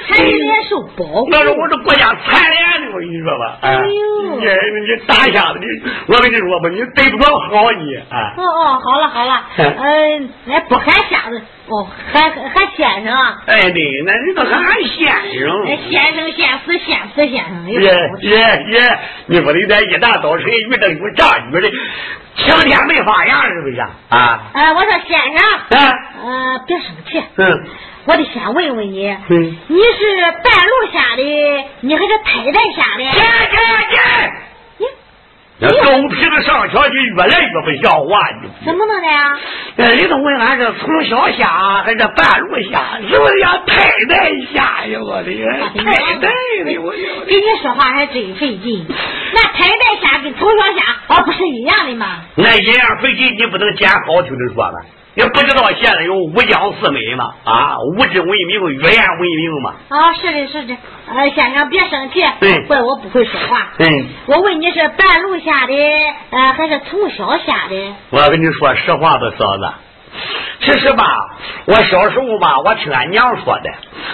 [0.09, 1.29] 残疾人受保护。
[1.31, 3.59] 那是我是国家残联的，我跟你说吧。
[3.63, 5.67] 哎呦，你你打瞎子，你
[6.15, 8.35] 我跟你说吧，你对不着好你啊。
[8.37, 11.43] 哦哦，好了好了，嗯，那不喊瞎子。
[11.71, 13.43] 哦，还还先生啊！
[13.47, 15.67] 哎，对，那你都喊俺先生。
[15.89, 17.71] 先生，先死，先死，先生。
[17.71, 17.81] 耶
[18.23, 18.99] 耶耶！
[19.27, 21.71] 你不得在一大早晨遇到有炸雨的，
[22.37, 24.51] 晴天没发芽，是不是啊？
[24.53, 24.73] 啊！
[24.75, 25.95] 我说先生，啊，
[26.25, 27.23] 呃，别生气。
[27.37, 27.65] 嗯。
[28.07, 31.23] 我得先问问你，嗯，你是半路下的，
[31.83, 33.05] 你还是太太下的？
[33.05, 33.11] 姐
[33.51, 33.57] 姐
[33.91, 33.97] 姐。
[35.63, 39.39] 那狗皮子上学就越来越不像话，你怎么弄的呀？
[39.77, 42.99] 那里头问俺是从小下还是半路下？
[43.07, 44.99] 是不是要太太下呀？
[45.03, 45.31] 我的
[45.77, 45.85] 太
[46.15, 46.29] 太
[46.65, 46.91] 的，我
[47.27, 48.87] 跟你说话还真费劲。
[49.35, 52.23] 那太太下跟从小下，啊，不是一样的吗？
[52.37, 54.79] 那一样费劲，你不能捡好听的说吧？
[55.15, 57.35] 也不知道现在有五江四美吗？
[57.45, 59.75] 啊，物质文明，语言文明嘛？
[59.89, 60.77] 啊，是的，是的。
[61.13, 62.23] 呃，先生别生气，
[62.69, 63.73] 怪我不会说话。
[63.79, 65.75] 嗯，我问你是半路下的，
[66.31, 67.95] 呃，还是从小下的？
[68.11, 69.69] 我跟你说实话吧，嫂子。
[70.61, 71.05] 其实吧，
[71.67, 73.71] 我小时候吧，我听俺娘说的，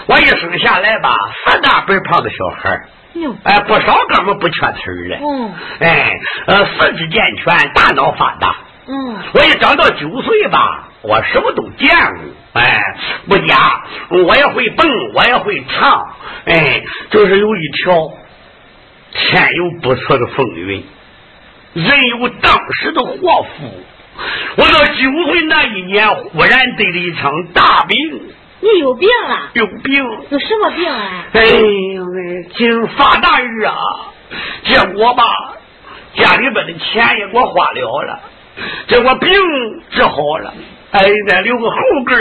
[0.07, 2.81] 我一生下来吧，四大白胖的小孩
[3.45, 5.19] 哎，不少哥们不缺词儿的。
[5.23, 5.53] 嗯。
[5.81, 8.57] 哎，呃，四肢健全，大脑发达。
[8.89, 12.83] 嗯，我一长到九岁吧，我什么都见过，哎，
[13.29, 16.17] 不假，我也会蹦，我也会唱，
[16.47, 18.13] 哎，就是有一条，
[19.13, 20.85] 天有不测的风云，
[21.75, 23.85] 人有当时的祸福。
[24.57, 27.99] 我到九岁那一年，忽然得了一场大病。
[28.61, 29.51] 你有病了？
[29.53, 30.03] 有病？
[30.31, 31.27] 有什么病啊？
[31.35, 33.77] 哎呦喂，今发大日啊！
[34.65, 35.23] 结果吧，
[36.15, 38.21] 家里边的钱也给我花了了。
[38.89, 39.31] 结果病
[39.91, 40.55] 治好了，
[40.99, 41.77] 哎，再留个后
[42.07, 42.17] 跟，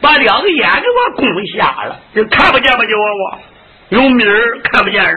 [0.00, 2.84] 把两个眼给我攻瞎了，就看不见吧？
[2.84, 3.38] 就我我
[3.94, 5.14] 有米儿看不见人。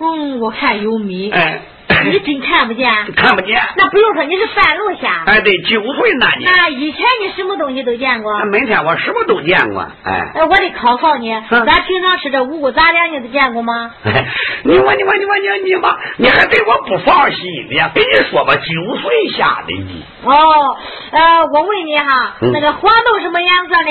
[0.00, 1.30] 嗯，我看有米。
[1.30, 1.62] 哎。
[2.04, 2.86] 你真看不见？
[3.16, 3.60] 看不见。
[3.76, 5.24] 那不用说，你是半路下。
[5.26, 6.52] 哎，对，九岁那年。
[6.54, 8.38] 那以前你什么东西都见过？
[8.44, 9.80] 每天我什么都见过。
[10.04, 10.30] 哎。
[10.34, 13.90] 哎我得考考你，咱平常吃这五谷杂粮，你都见过吗？
[14.64, 17.90] 你我你我你我你你妈，你还对我不放心呢？
[17.94, 20.04] 跟你说吧，九岁下的你。
[20.24, 20.76] 哦，
[21.10, 23.90] 呃，我问你哈，那个黄豆什么颜色的？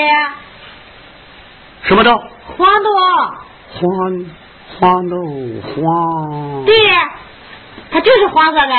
[1.88, 2.22] 什么豆？
[2.56, 2.90] 黄豆。
[3.72, 4.24] 黄
[4.78, 5.16] 黄豆
[5.62, 6.64] 黄。
[6.64, 6.74] 对。
[7.90, 8.74] 它就是黄色的，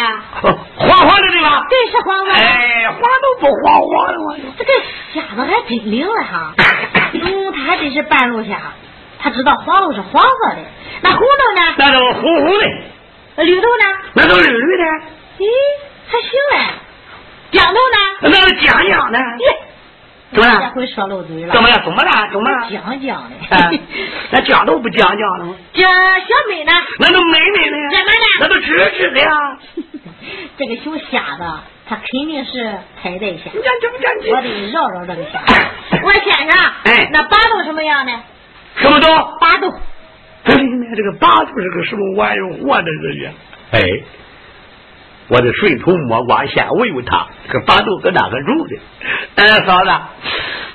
[0.77, 1.65] 黄黄的对吧？
[1.67, 2.31] 对，是黄色。
[2.31, 4.71] 哎，黄豆不黄黄的，我这个
[5.15, 6.53] 瞎子还真灵了哈。
[7.13, 8.59] 嗯，他还真是半路瞎，
[9.17, 10.61] 他知道黄豆是黄色的，
[11.01, 11.25] 那红豆
[11.59, 11.73] 呢？
[11.79, 13.43] 那都红红的。
[13.45, 13.85] 绿豆呢？
[14.13, 14.83] 那都绿绿的。
[15.39, 15.47] 咦，
[16.07, 16.65] 还行嘞。
[17.51, 17.97] 豇豆呢？
[18.21, 19.19] 那是浆浆的。
[20.31, 20.61] 怎么了？
[20.61, 21.53] 这回说漏嘴了。
[21.53, 21.81] 怎么了？
[21.83, 22.29] 怎么了？
[22.31, 22.69] 怎么了？
[22.71, 23.79] 讲讲的。
[24.31, 25.55] 那讲都不讲讲了吗？
[25.73, 25.89] 这小
[26.49, 26.71] 美呢？
[26.99, 27.89] 那都美美的呀。
[27.91, 28.25] 怎么了？
[28.41, 29.31] 那都直直的呀。
[30.57, 31.43] 这个熊瞎子，
[31.87, 32.63] 他肯定是
[33.01, 33.49] 太太瞎。
[33.53, 35.41] 你讲讲讲我得绕绕这个瞎。
[36.03, 36.71] 我先生。
[36.83, 37.09] 哎。
[37.11, 38.11] 那八豆什么样的？
[38.75, 39.07] 什么豆？
[39.39, 39.69] 八豆。
[40.43, 40.59] 哎呀，
[40.95, 42.53] 这个八豆是个什么玩意儿？
[42.61, 43.31] 活的这个。
[43.71, 44.01] 哎。
[45.29, 48.79] 我得顺藤摸瓜，先问问他，这个八豆搁哪个种的？
[49.35, 49.91] 哎，嫂子，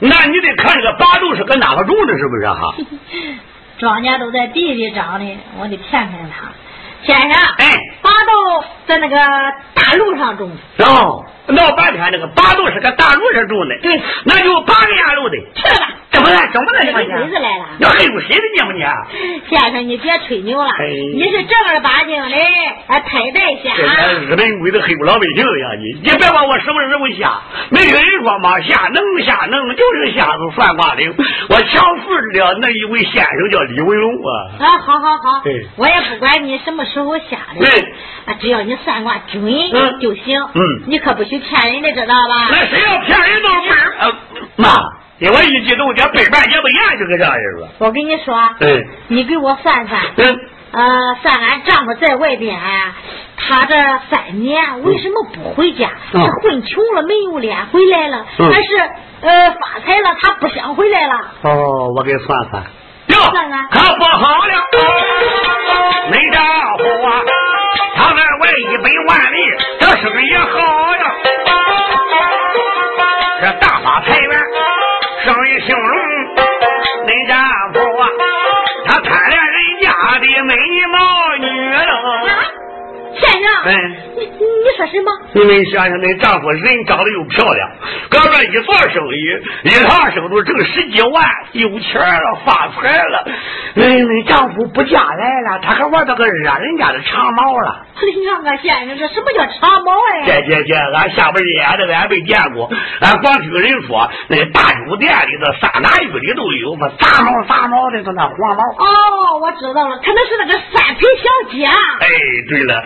[0.01, 2.75] 那你得看这个八豆是搁哪个种的，是不是哈？
[3.79, 6.53] 庄稼都在地里长的，我得骗骗他。
[7.03, 9.17] 先生，哎，八豆在那个
[9.75, 10.51] 大路上种。
[10.79, 13.79] 哦，闹半天那个八豆是搁大路上种的。
[13.83, 15.37] 对，那就八个沿路的。
[15.55, 15.89] 去吧。
[16.15, 16.39] 怎么了？
[16.53, 16.85] 怎么了？
[16.85, 17.65] 你鬼子来了！
[17.81, 18.43] 要黑乎谁的
[18.79, 18.87] 呢？
[19.13, 20.71] 你先生，你别吹牛了。
[21.15, 22.37] 你是正儿八经的
[22.87, 23.75] 啊，太在下。
[24.29, 25.75] 日本鬼子黑乎老百姓呀！
[25.79, 27.43] 你你别管我什么时候瞎。
[27.71, 28.61] 没听人说吗？
[28.61, 31.13] 瞎能瞎能，就是瞎子算卦灵。
[31.49, 34.31] 我强负了那一位先生叫李文龙啊。
[34.61, 35.43] 啊，好好好。
[35.77, 37.67] 我也不管你什么时候瞎的。
[38.27, 39.43] 啊，只要你算卦准
[40.01, 40.41] 就行。
[40.55, 40.63] 嗯。
[40.87, 42.49] 你可不许骗人的，知道吧？
[42.51, 44.15] 那谁要骗人都是
[44.57, 44.69] 妈。
[45.21, 47.69] 我一激动，这背半也不严就个这样了。
[47.79, 50.41] 我跟你说，嗯，你给我算算，嗯，
[50.73, 52.59] 呃，算俺丈夫在外边，
[53.37, 53.75] 他这
[54.11, 55.89] 三年为什么不回家？
[56.11, 58.77] 是混穷了没有脸回来了，还是
[59.21, 61.15] 呃发财了他不想回来了？
[61.43, 62.63] 哦，我给算算，
[63.07, 64.55] 哟，算算，可不好了，
[66.11, 66.45] 没丈
[66.77, 67.23] 夫啊，
[67.95, 69.37] 他在外一百万里，
[69.79, 70.59] 这生意好
[70.97, 71.15] 呀，
[80.33, 80.55] 的美
[80.93, 81.85] 貌女了。
[83.17, 83.73] 先生，嗯，
[84.65, 85.11] 你你说什么？
[85.35, 87.71] 你们想想，那丈夫人长得又漂亮，
[88.09, 93.29] 搁这一做生意，一趟生都挣十几万，有钱了，发财了。
[93.75, 97.85] 那那丈夫不嫁来了，他还玩到个惹人家的长毛了。
[97.95, 100.25] 哎呀，俺先生，这什么叫长毛哎？
[100.27, 108.63] 这这这，俺下边人的俺没见过，俺光听人说，那大酒店里的三男玉里都有，嘛，杂毛杂毛的，都那黄毛。
[108.85, 111.67] 哦，我知道了，可能是那个三陪小姐。
[111.67, 112.09] 哎，
[112.49, 112.83] 对了。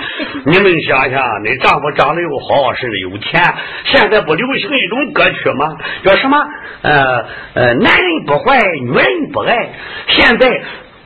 [0.47, 3.43] 你们想想，你丈夫长得又好，甚至有钱。
[3.85, 5.77] 现在不流行一种歌曲吗？
[6.05, 6.39] 叫什么？
[6.83, 9.71] 呃呃，男人不坏，女人不爱。
[10.09, 10.49] 现在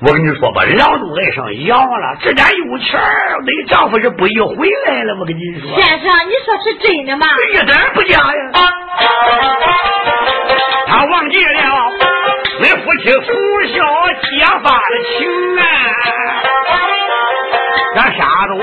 [0.01, 2.17] 我跟你说吧，狼都爱上羊了。
[2.21, 3.01] 这点有钱，
[3.47, 5.17] 你丈夫是不易回来了。
[5.21, 7.27] 我跟你说，先生，你说是真的吗？
[7.53, 8.51] 一点不假呀。
[10.87, 11.51] 他忘记了
[12.61, 13.23] 那夫妻从
[13.75, 13.83] 小
[14.23, 15.63] 结发的情啊。
[17.95, 18.63] 这瞎子我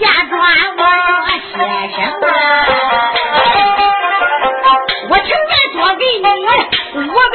[0.00, 0.34] 家转，
[0.76, 0.82] 我
[1.50, 2.30] 说先生啊，
[5.08, 6.26] 我情愿多给你
[6.94, 7.34] 五百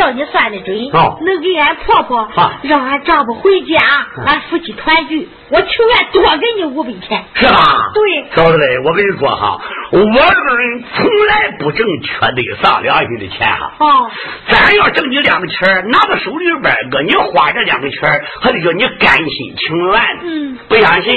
[0.00, 0.74] 要你算的准，
[1.20, 2.28] 能给俺婆婆，
[2.62, 3.78] 让俺丈夫回家，
[4.26, 7.90] 俺夫妻团聚，我情愿多给你五百钱，是吧？
[7.94, 9.60] 对，嫂子嘞，我跟你说哈。
[9.92, 13.72] 我这个人从来不挣缺德丧良心的钱哈。
[13.78, 14.10] 哦。
[14.48, 20.00] 咱要挣你两个钱拿到手里边搁你花这两个钱还得叫你甘心情愿。
[20.22, 20.58] 嗯。
[20.68, 21.12] 不相信？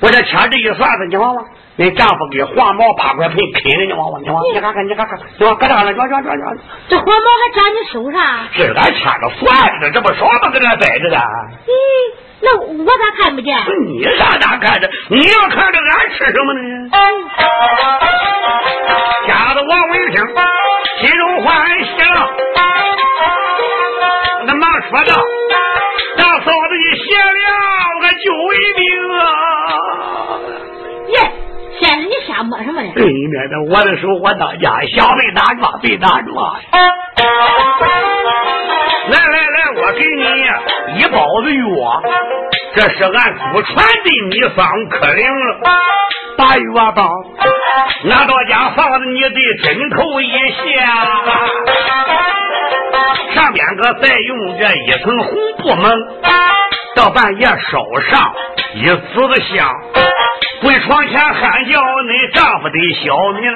[0.00, 1.44] 我这掐这一算子，你望望，
[1.76, 6.56] 你丈夫给黄毛八块盆啃了，你望望，你望，你看看，你看看，你望搁这了，转转转转。
[6.88, 8.22] 这黄毛还长你手上？
[8.52, 10.50] 是俺掐着算的，这不少吗？
[10.52, 11.16] 搁这摆着的。
[11.16, 11.72] 咦。
[12.40, 13.58] 那我咋看不见？
[13.88, 14.88] 你咋咋看着？
[15.08, 16.90] 你要看着俺吃什么呢？
[19.26, 20.24] 吓得王文生，
[21.00, 22.30] 心中欢喜了。
[24.46, 25.20] 那忙说道
[32.48, 32.92] ：“摸什么呢？
[32.94, 36.56] 对面的，我的手我当家，小被打抓，被打抓。
[39.10, 42.02] 来来来，我给你一包子药，
[42.74, 45.60] 这是俺祖传的秘方，可灵了。
[46.36, 47.02] 把药包
[48.04, 49.28] 拿到家，放在你的
[49.62, 50.62] 枕头一下，
[53.34, 55.90] 上边个再用这一层红布蒙，
[56.94, 57.78] 到半夜烧
[58.08, 58.32] 上
[58.74, 59.68] 一子香。
[60.60, 63.50] 跪床前喊叫，你丈夫的小名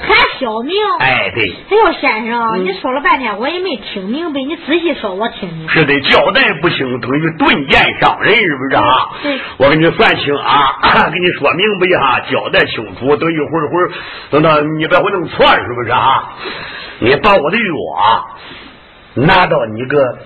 [0.00, 0.76] 喊小名？
[1.00, 1.50] 哎，对。
[1.70, 5.68] 哎呦，先生，你说了半天我也没听明白，你仔细说，我听听。
[5.68, 8.82] 是的，交代不清等于钝剑伤人，是不是啊？
[9.22, 9.40] 对。
[9.56, 13.90] 我给你算清啊，给你说明白哈，交代清楚，等一会儿会儿，
[14.30, 16.34] 等到你别会弄错，是不是啊？
[16.98, 17.64] 你把我的药
[19.14, 20.18] 拿到你个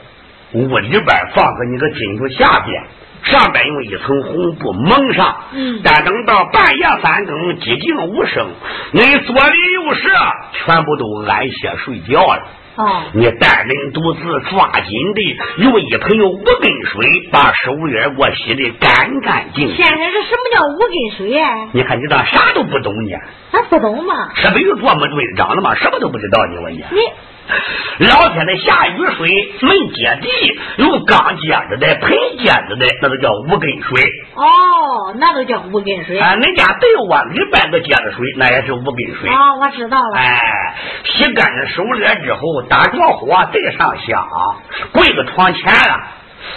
[0.55, 1.05] 屋里边，
[1.35, 2.83] 放在你个枕头下边。
[3.31, 5.37] 上边用一层红布蒙上。
[5.53, 5.81] 嗯。
[5.85, 8.49] 但等到半夜三更，寂静无声，
[8.93, 10.09] 你左邻右舍
[10.53, 12.43] 全部都安歇睡觉了。
[12.77, 13.03] 哦。
[13.15, 14.21] 你单人独自
[14.51, 16.55] 抓紧的用一盆五根
[16.85, 19.77] 水把手眼给我洗的干干净净。
[19.77, 21.69] 先生，这什么叫五根水啊？
[21.73, 23.17] 你看你咋啥都不懂呢？
[23.53, 24.15] 俺不懂嘛。
[24.37, 25.75] 这不有琢磨队长了嘛？
[25.75, 26.85] 什么都不知道呢，我你。
[27.99, 29.29] 老天的下雨水
[29.63, 30.29] 没接地，
[30.79, 34.03] 用缸接着的，盆接着的，那都叫无根水。
[34.35, 36.19] 哦，那都叫无根水。
[36.19, 39.31] 啊，恁家对窝里边都接着水，那也是无根水。
[39.31, 40.19] 哦，我知道了。
[40.19, 40.75] 哎，
[41.05, 44.29] 洗干净手脸之后，打着火，对上香，
[44.93, 46.01] 跪个床前了。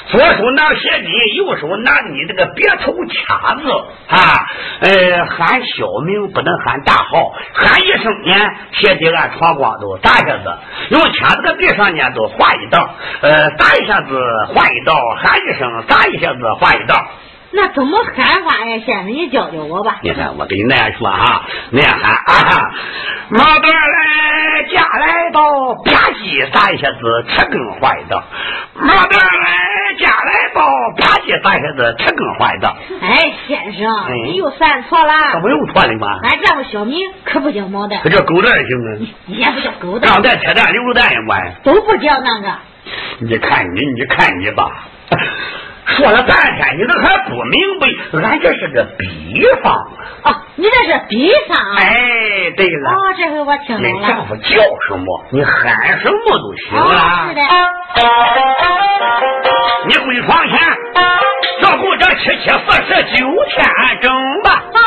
[0.08, 2.94] 左手拿鞋底，右手拿你这个别头
[3.28, 3.72] 卡子
[4.08, 4.48] 啊，
[4.82, 8.34] 呃，喊小名不能喊大号，喊一声呢，
[8.72, 10.58] 鞋底按床光都打下子，
[10.90, 12.90] 用卡子搁地上呢都划一道，
[13.22, 16.96] 呃，打一下子划一道，喊一声打一下子划一道。
[17.52, 19.08] 那怎么喊法呀，先生？
[19.08, 19.98] 你教教我吧。
[20.04, 22.72] 你看，我给你那样说啊，那样喊啊，
[23.30, 26.98] 毛蛋来家来到，吧唧打一下子，
[27.30, 28.24] 吃根划一道。
[28.76, 30.62] 毛蛋来家来到，
[30.98, 32.78] 吧唧打一下子，吃根划一道。
[33.02, 35.14] 哎，先生，你又算错了。
[35.34, 36.08] 这不又错了吗？
[36.24, 39.08] 俺丈夫小名可不叫毛蛋，可叫狗蛋行吗？
[39.28, 41.56] 也不叫狗蛋，钢蛋、铁蛋、牛肉蛋也管。
[41.64, 42.54] 都不叫那个。
[43.22, 44.70] 你看你，你看你吧。
[45.96, 47.88] 说了半天，你都还不明白？
[48.30, 49.74] 俺这是个比方
[50.24, 51.58] 哦，你这是比方。
[51.78, 52.92] 哎，对了。
[52.92, 53.90] 哦，这回我听懂了。
[53.90, 55.26] 你丈夫叫什么？
[55.32, 57.28] 你喊什么都行啊。
[57.30, 57.42] 是的。
[59.88, 60.60] 你回床前，
[61.62, 63.66] 照顾这七七四十九天
[64.02, 64.12] 整
[64.44, 64.52] 吧。
[64.52, 64.80] 啊！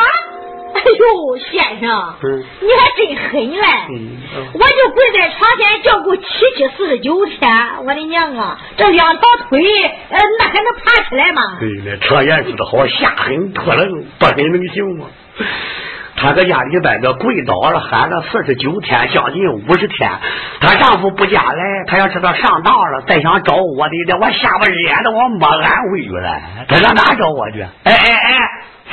[0.83, 3.65] 哎呦，先生，嗯、你还真狠嘞！
[3.89, 6.23] 嗯嗯、我就跪在床前照顾七
[6.57, 7.49] 七四十九天，
[7.85, 9.63] 我的娘啊，这两条腿，
[10.09, 11.57] 呃，那还能爬起来吗？
[11.59, 13.85] 对了，常言说的好，下狠脱了，
[14.19, 15.05] 不狠能行吗？
[16.15, 20.11] 她搁家里边个跪倒了，喊了四十九天，将近五十天。
[20.59, 26.41] 她丈夫不家来，她要知道上当了，再想找我的，我下巴脸的我没安回去了。
[26.67, 27.61] 她上哪找我去？
[27.85, 28.39] 哎哎哎！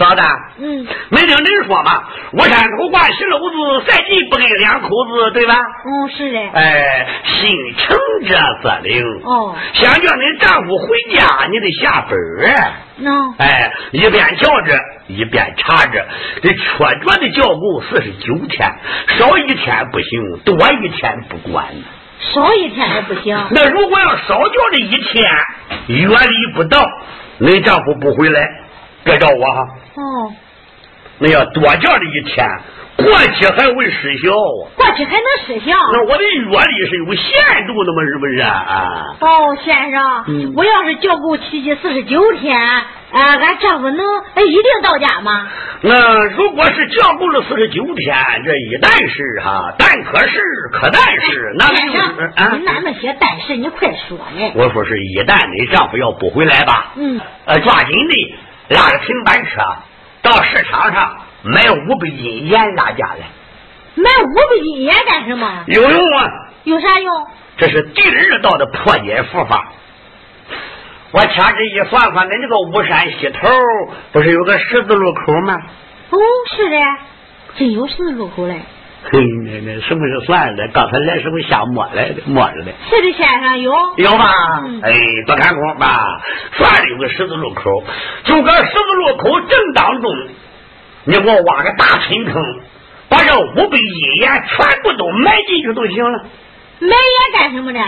[0.00, 0.22] 嫂子，
[0.60, 5.54] 嗯，没听人说吗，我山头挂石篓子，赛季不给两口子，对吧？
[5.84, 6.38] 嗯，是的。
[6.54, 9.04] 哎，心诚则则灵。
[9.24, 12.72] 哦，想叫你丈夫回家，你得下本儿。
[13.02, 13.34] 喏。
[13.36, 14.74] 哎，一边叫着，
[15.08, 16.06] 一边查着，
[16.42, 18.72] 这确决的叫够四十九天，
[19.18, 21.66] 少一天不行，多一天不管。
[22.20, 23.38] 少一天还不行。
[23.50, 25.30] 那如果要少叫这一天，
[25.88, 26.80] 月里不到，
[27.38, 28.48] 你丈夫不回来。
[29.04, 29.60] 别找我哈！
[29.96, 30.32] 哦，
[31.18, 32.46] 那要多叫的一天，
[32.96, 34.62] 过期还会失效啊！
[34.76, 35.76] 过期还能失效？
[35.92, 39.16] 那我的月历是有限度的嘛，是不是啊？
[39.20, 45.48] 哦，先生，嗯、我要是叫够七七四十九天，啊，俺丈夫能哎一定到家吗？
[45.82, 50.38] 那如果是叫够了四十九天，这一旦是哈，但可是
[50.72, 54.52] 可但是，那就是啊，你那些但是，你快说呢？
[54.54, 58.34] 我说是一旦你丈夫要不回来吧，嗯，呃，抓紧的。
[58.70, 59.60] 拉着平板车
[60.22, 63.26] 到市场上买五百斤盐拉家来。
[63.96, 65.64] 买五百斤盐干什么？
[65.66, 66.30] 有用啊！
[66.64, 67.26] 有啥用？
[67.56, 69.72] 这是第二道的破解符法。
[71.10, 73.48] 我掐指一算算，恁这个巫山西头
[74.12, 75.60] 不是有个十字路口吗？
[76.10, 76.18] 哦，
[76.56, 76.76] 是的，
[77.56, 78.62] 真有十字路口嘞。
[79.02, 80.68] 嘿，那那什么是算的？
[80.68, 82.72] 刚才来时候瞎摸来的，摸着的。
[82.90, 84.60] 是的，先生有有吧？
[84.66, 84.92] 嗯、哎，
[85.26, 86.20] 多看空吧。
[86.52, 87.82] 算了，有个十字路口，
[88.24, 90.12] 就搁十字路口正当中，
[91.04, 92.60] 你给我挖个大深坑，
[93.08, 93.86] 把这五百斤
[94.20, 96.24] 盐全部都埋进去就行了。
[96.80, 97.80] 埋盐干什么的？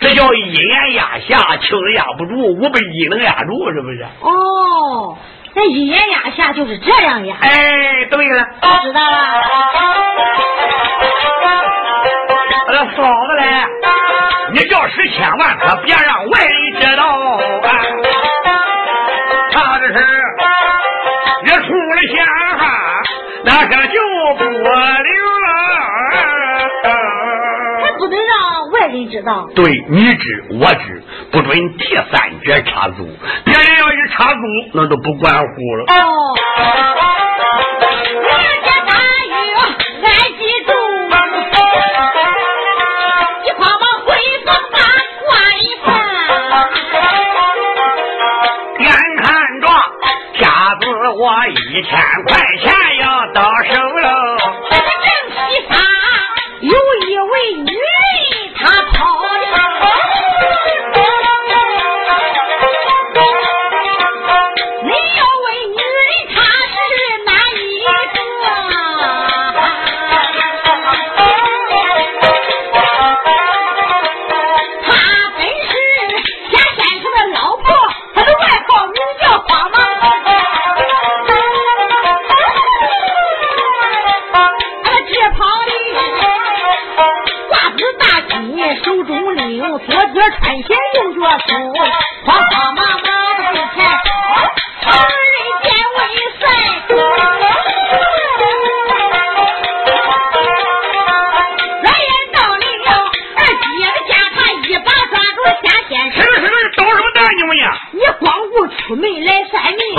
[0.00, 4.04] 这叫一眼压下，轻压不住，五百斤能压住，是不是？
[4.20, 5.16] 哦。
[5.56, 7.36] 那一眼压下就是这样压。
[7.40, 9.18] 哎，对了，我知道了。
[12.66, 13.42] 我说嫂子嘞，
[14.52, 17.70] 你叫十千万可别让外人知道啊！
[19.52, 19.94] 他这是
[21.44, 22.26] 你出了县
[22.58, 22.62] 哈，
[23.44, 24.00] 那可就
[24.38, 24.52] 不灵
[25.44, 25.48] 了。
[27.80, 29.48] 还不能让外人知道。
[29.54, 33.08] 对，你知我知，不准第三者插足。
[33.44, 33.54] 别
[34.14, 34.40] 人要一插足，
[34.72, 35.44] 那都不管乎
[35.76, 35.84] 了。
[35.88, 35.94] 哦，
[38.22, 38.28] 人
[38.64, 38.92] 家大
[39.26, 39.28] 雨
[40.02, 40.06] 俺
[40.38, 40.70] 记住，
[43.44, 44.08] 一块往回
[44.44, 44.76] 房把
[45.24, 45.86] 挂一放。
[48.78, 48.86] 眼
[49.22, 49.24] 看
[49.60, 49.66] 着
[50.38, 50.42] 家
[50.80, 50.82] 子
[51.18, 51.52] 我一
[51.82, 51.90] 千
[52.26, 52.64] 块钱
[53.00, 54.06] 要到手了，
[54.70, 55.38] 这个正西
[55.68, 55.72] 上
[56.60, 56.72] 有
[57.08, 57.32] 一位
[57.64, 57.78] 女人，
[58.56, 58.62] 她
[58.92, 58.98] 跑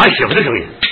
[0.10, 0.85] 媳妇的声音。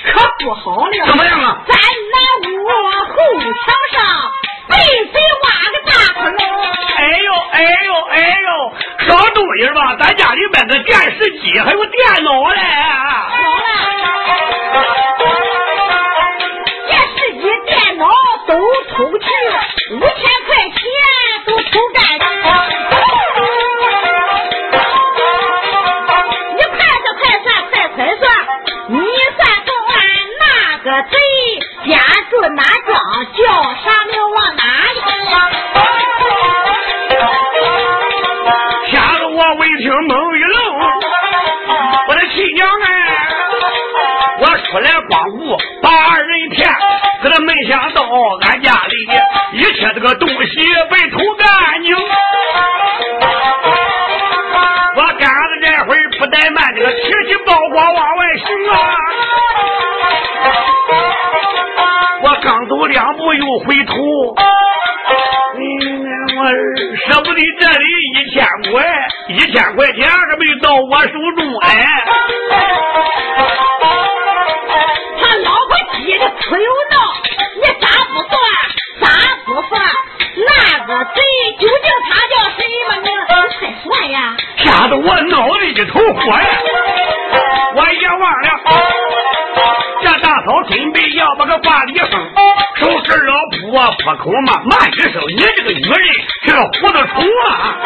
[94.24, 95.98] 口嘛骂一声：“你这个女人
[96.42, 97.76] 是个糊涂虫啊！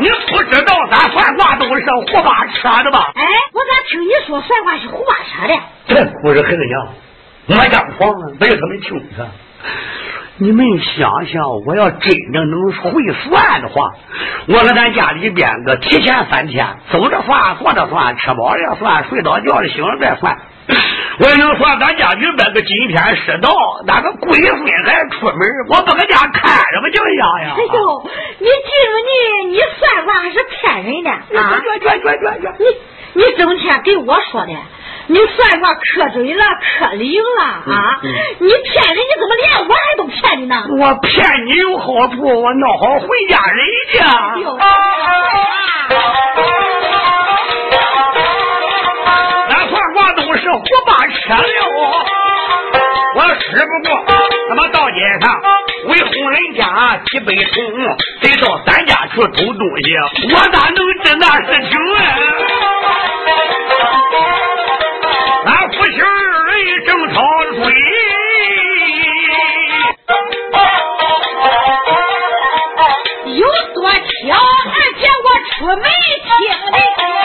[0.00, 3.22] 你不知道咱算卦都是胡八扯的吧？”哎，
[3.52, 5.54] 我咋听你说算卦是胡八扯的？
[5.86, 6.88] 这不是孩子娘，
[7.48, 9.28] 我讲谎啊，没有他们听着。
[10.38, 13.90] 你们想想，我要真正能会算的话，
[14.48, 20.38] 我搁咱家里边个提前三天，走着算，坐着算，吃饱了算，睡着觉了醒了再算。
[21.18, 21.95] 我能算咱
[22.66, 23.48] 今天失道，
[23.86, 25.38] 那个鬼混还出门，
[25.68, 27.54] 我不搁家看着不就样呀？
[27.56, 28.10] 哎呦，
[28.40, 31.20] 你记住你，你算卦还是骗人的啊！
[32.58, 32.66] 你
[33.14, 34.52] 你整天给我说的。
[35.08, 36.44] 你算卦可准了，
[36.80, 38.00] 可灵了啊！
[38.02, 40.66] 你骗人，你怎么连我还都骗你呢？
[40.68, 43.64] 我骗你有好处，我闹好回家人
[43.94, 44.02] 家。
[49.48, 51.40] 咱算卦都是胡八车了，
[53.56, 55.40] 只不过他妈到街上
[55.86, 57.56] 为哄人家几百通，
[58.20, 59.96] 得到咱家去偷东西，
[60.30, 61.98] 我咋能知那是情啊？
[65.46, 66.04] 俺夫妻二
[66.44, 67.16] 人正吵
[67.54, 67.64] 嘴。
[73.32, 73.40] 有
[73.72, 74.36] 多巧，
[74.68, 75.26] 还姐我
[75.56, 76.28] 出门听
[76.72, 77.15] 的。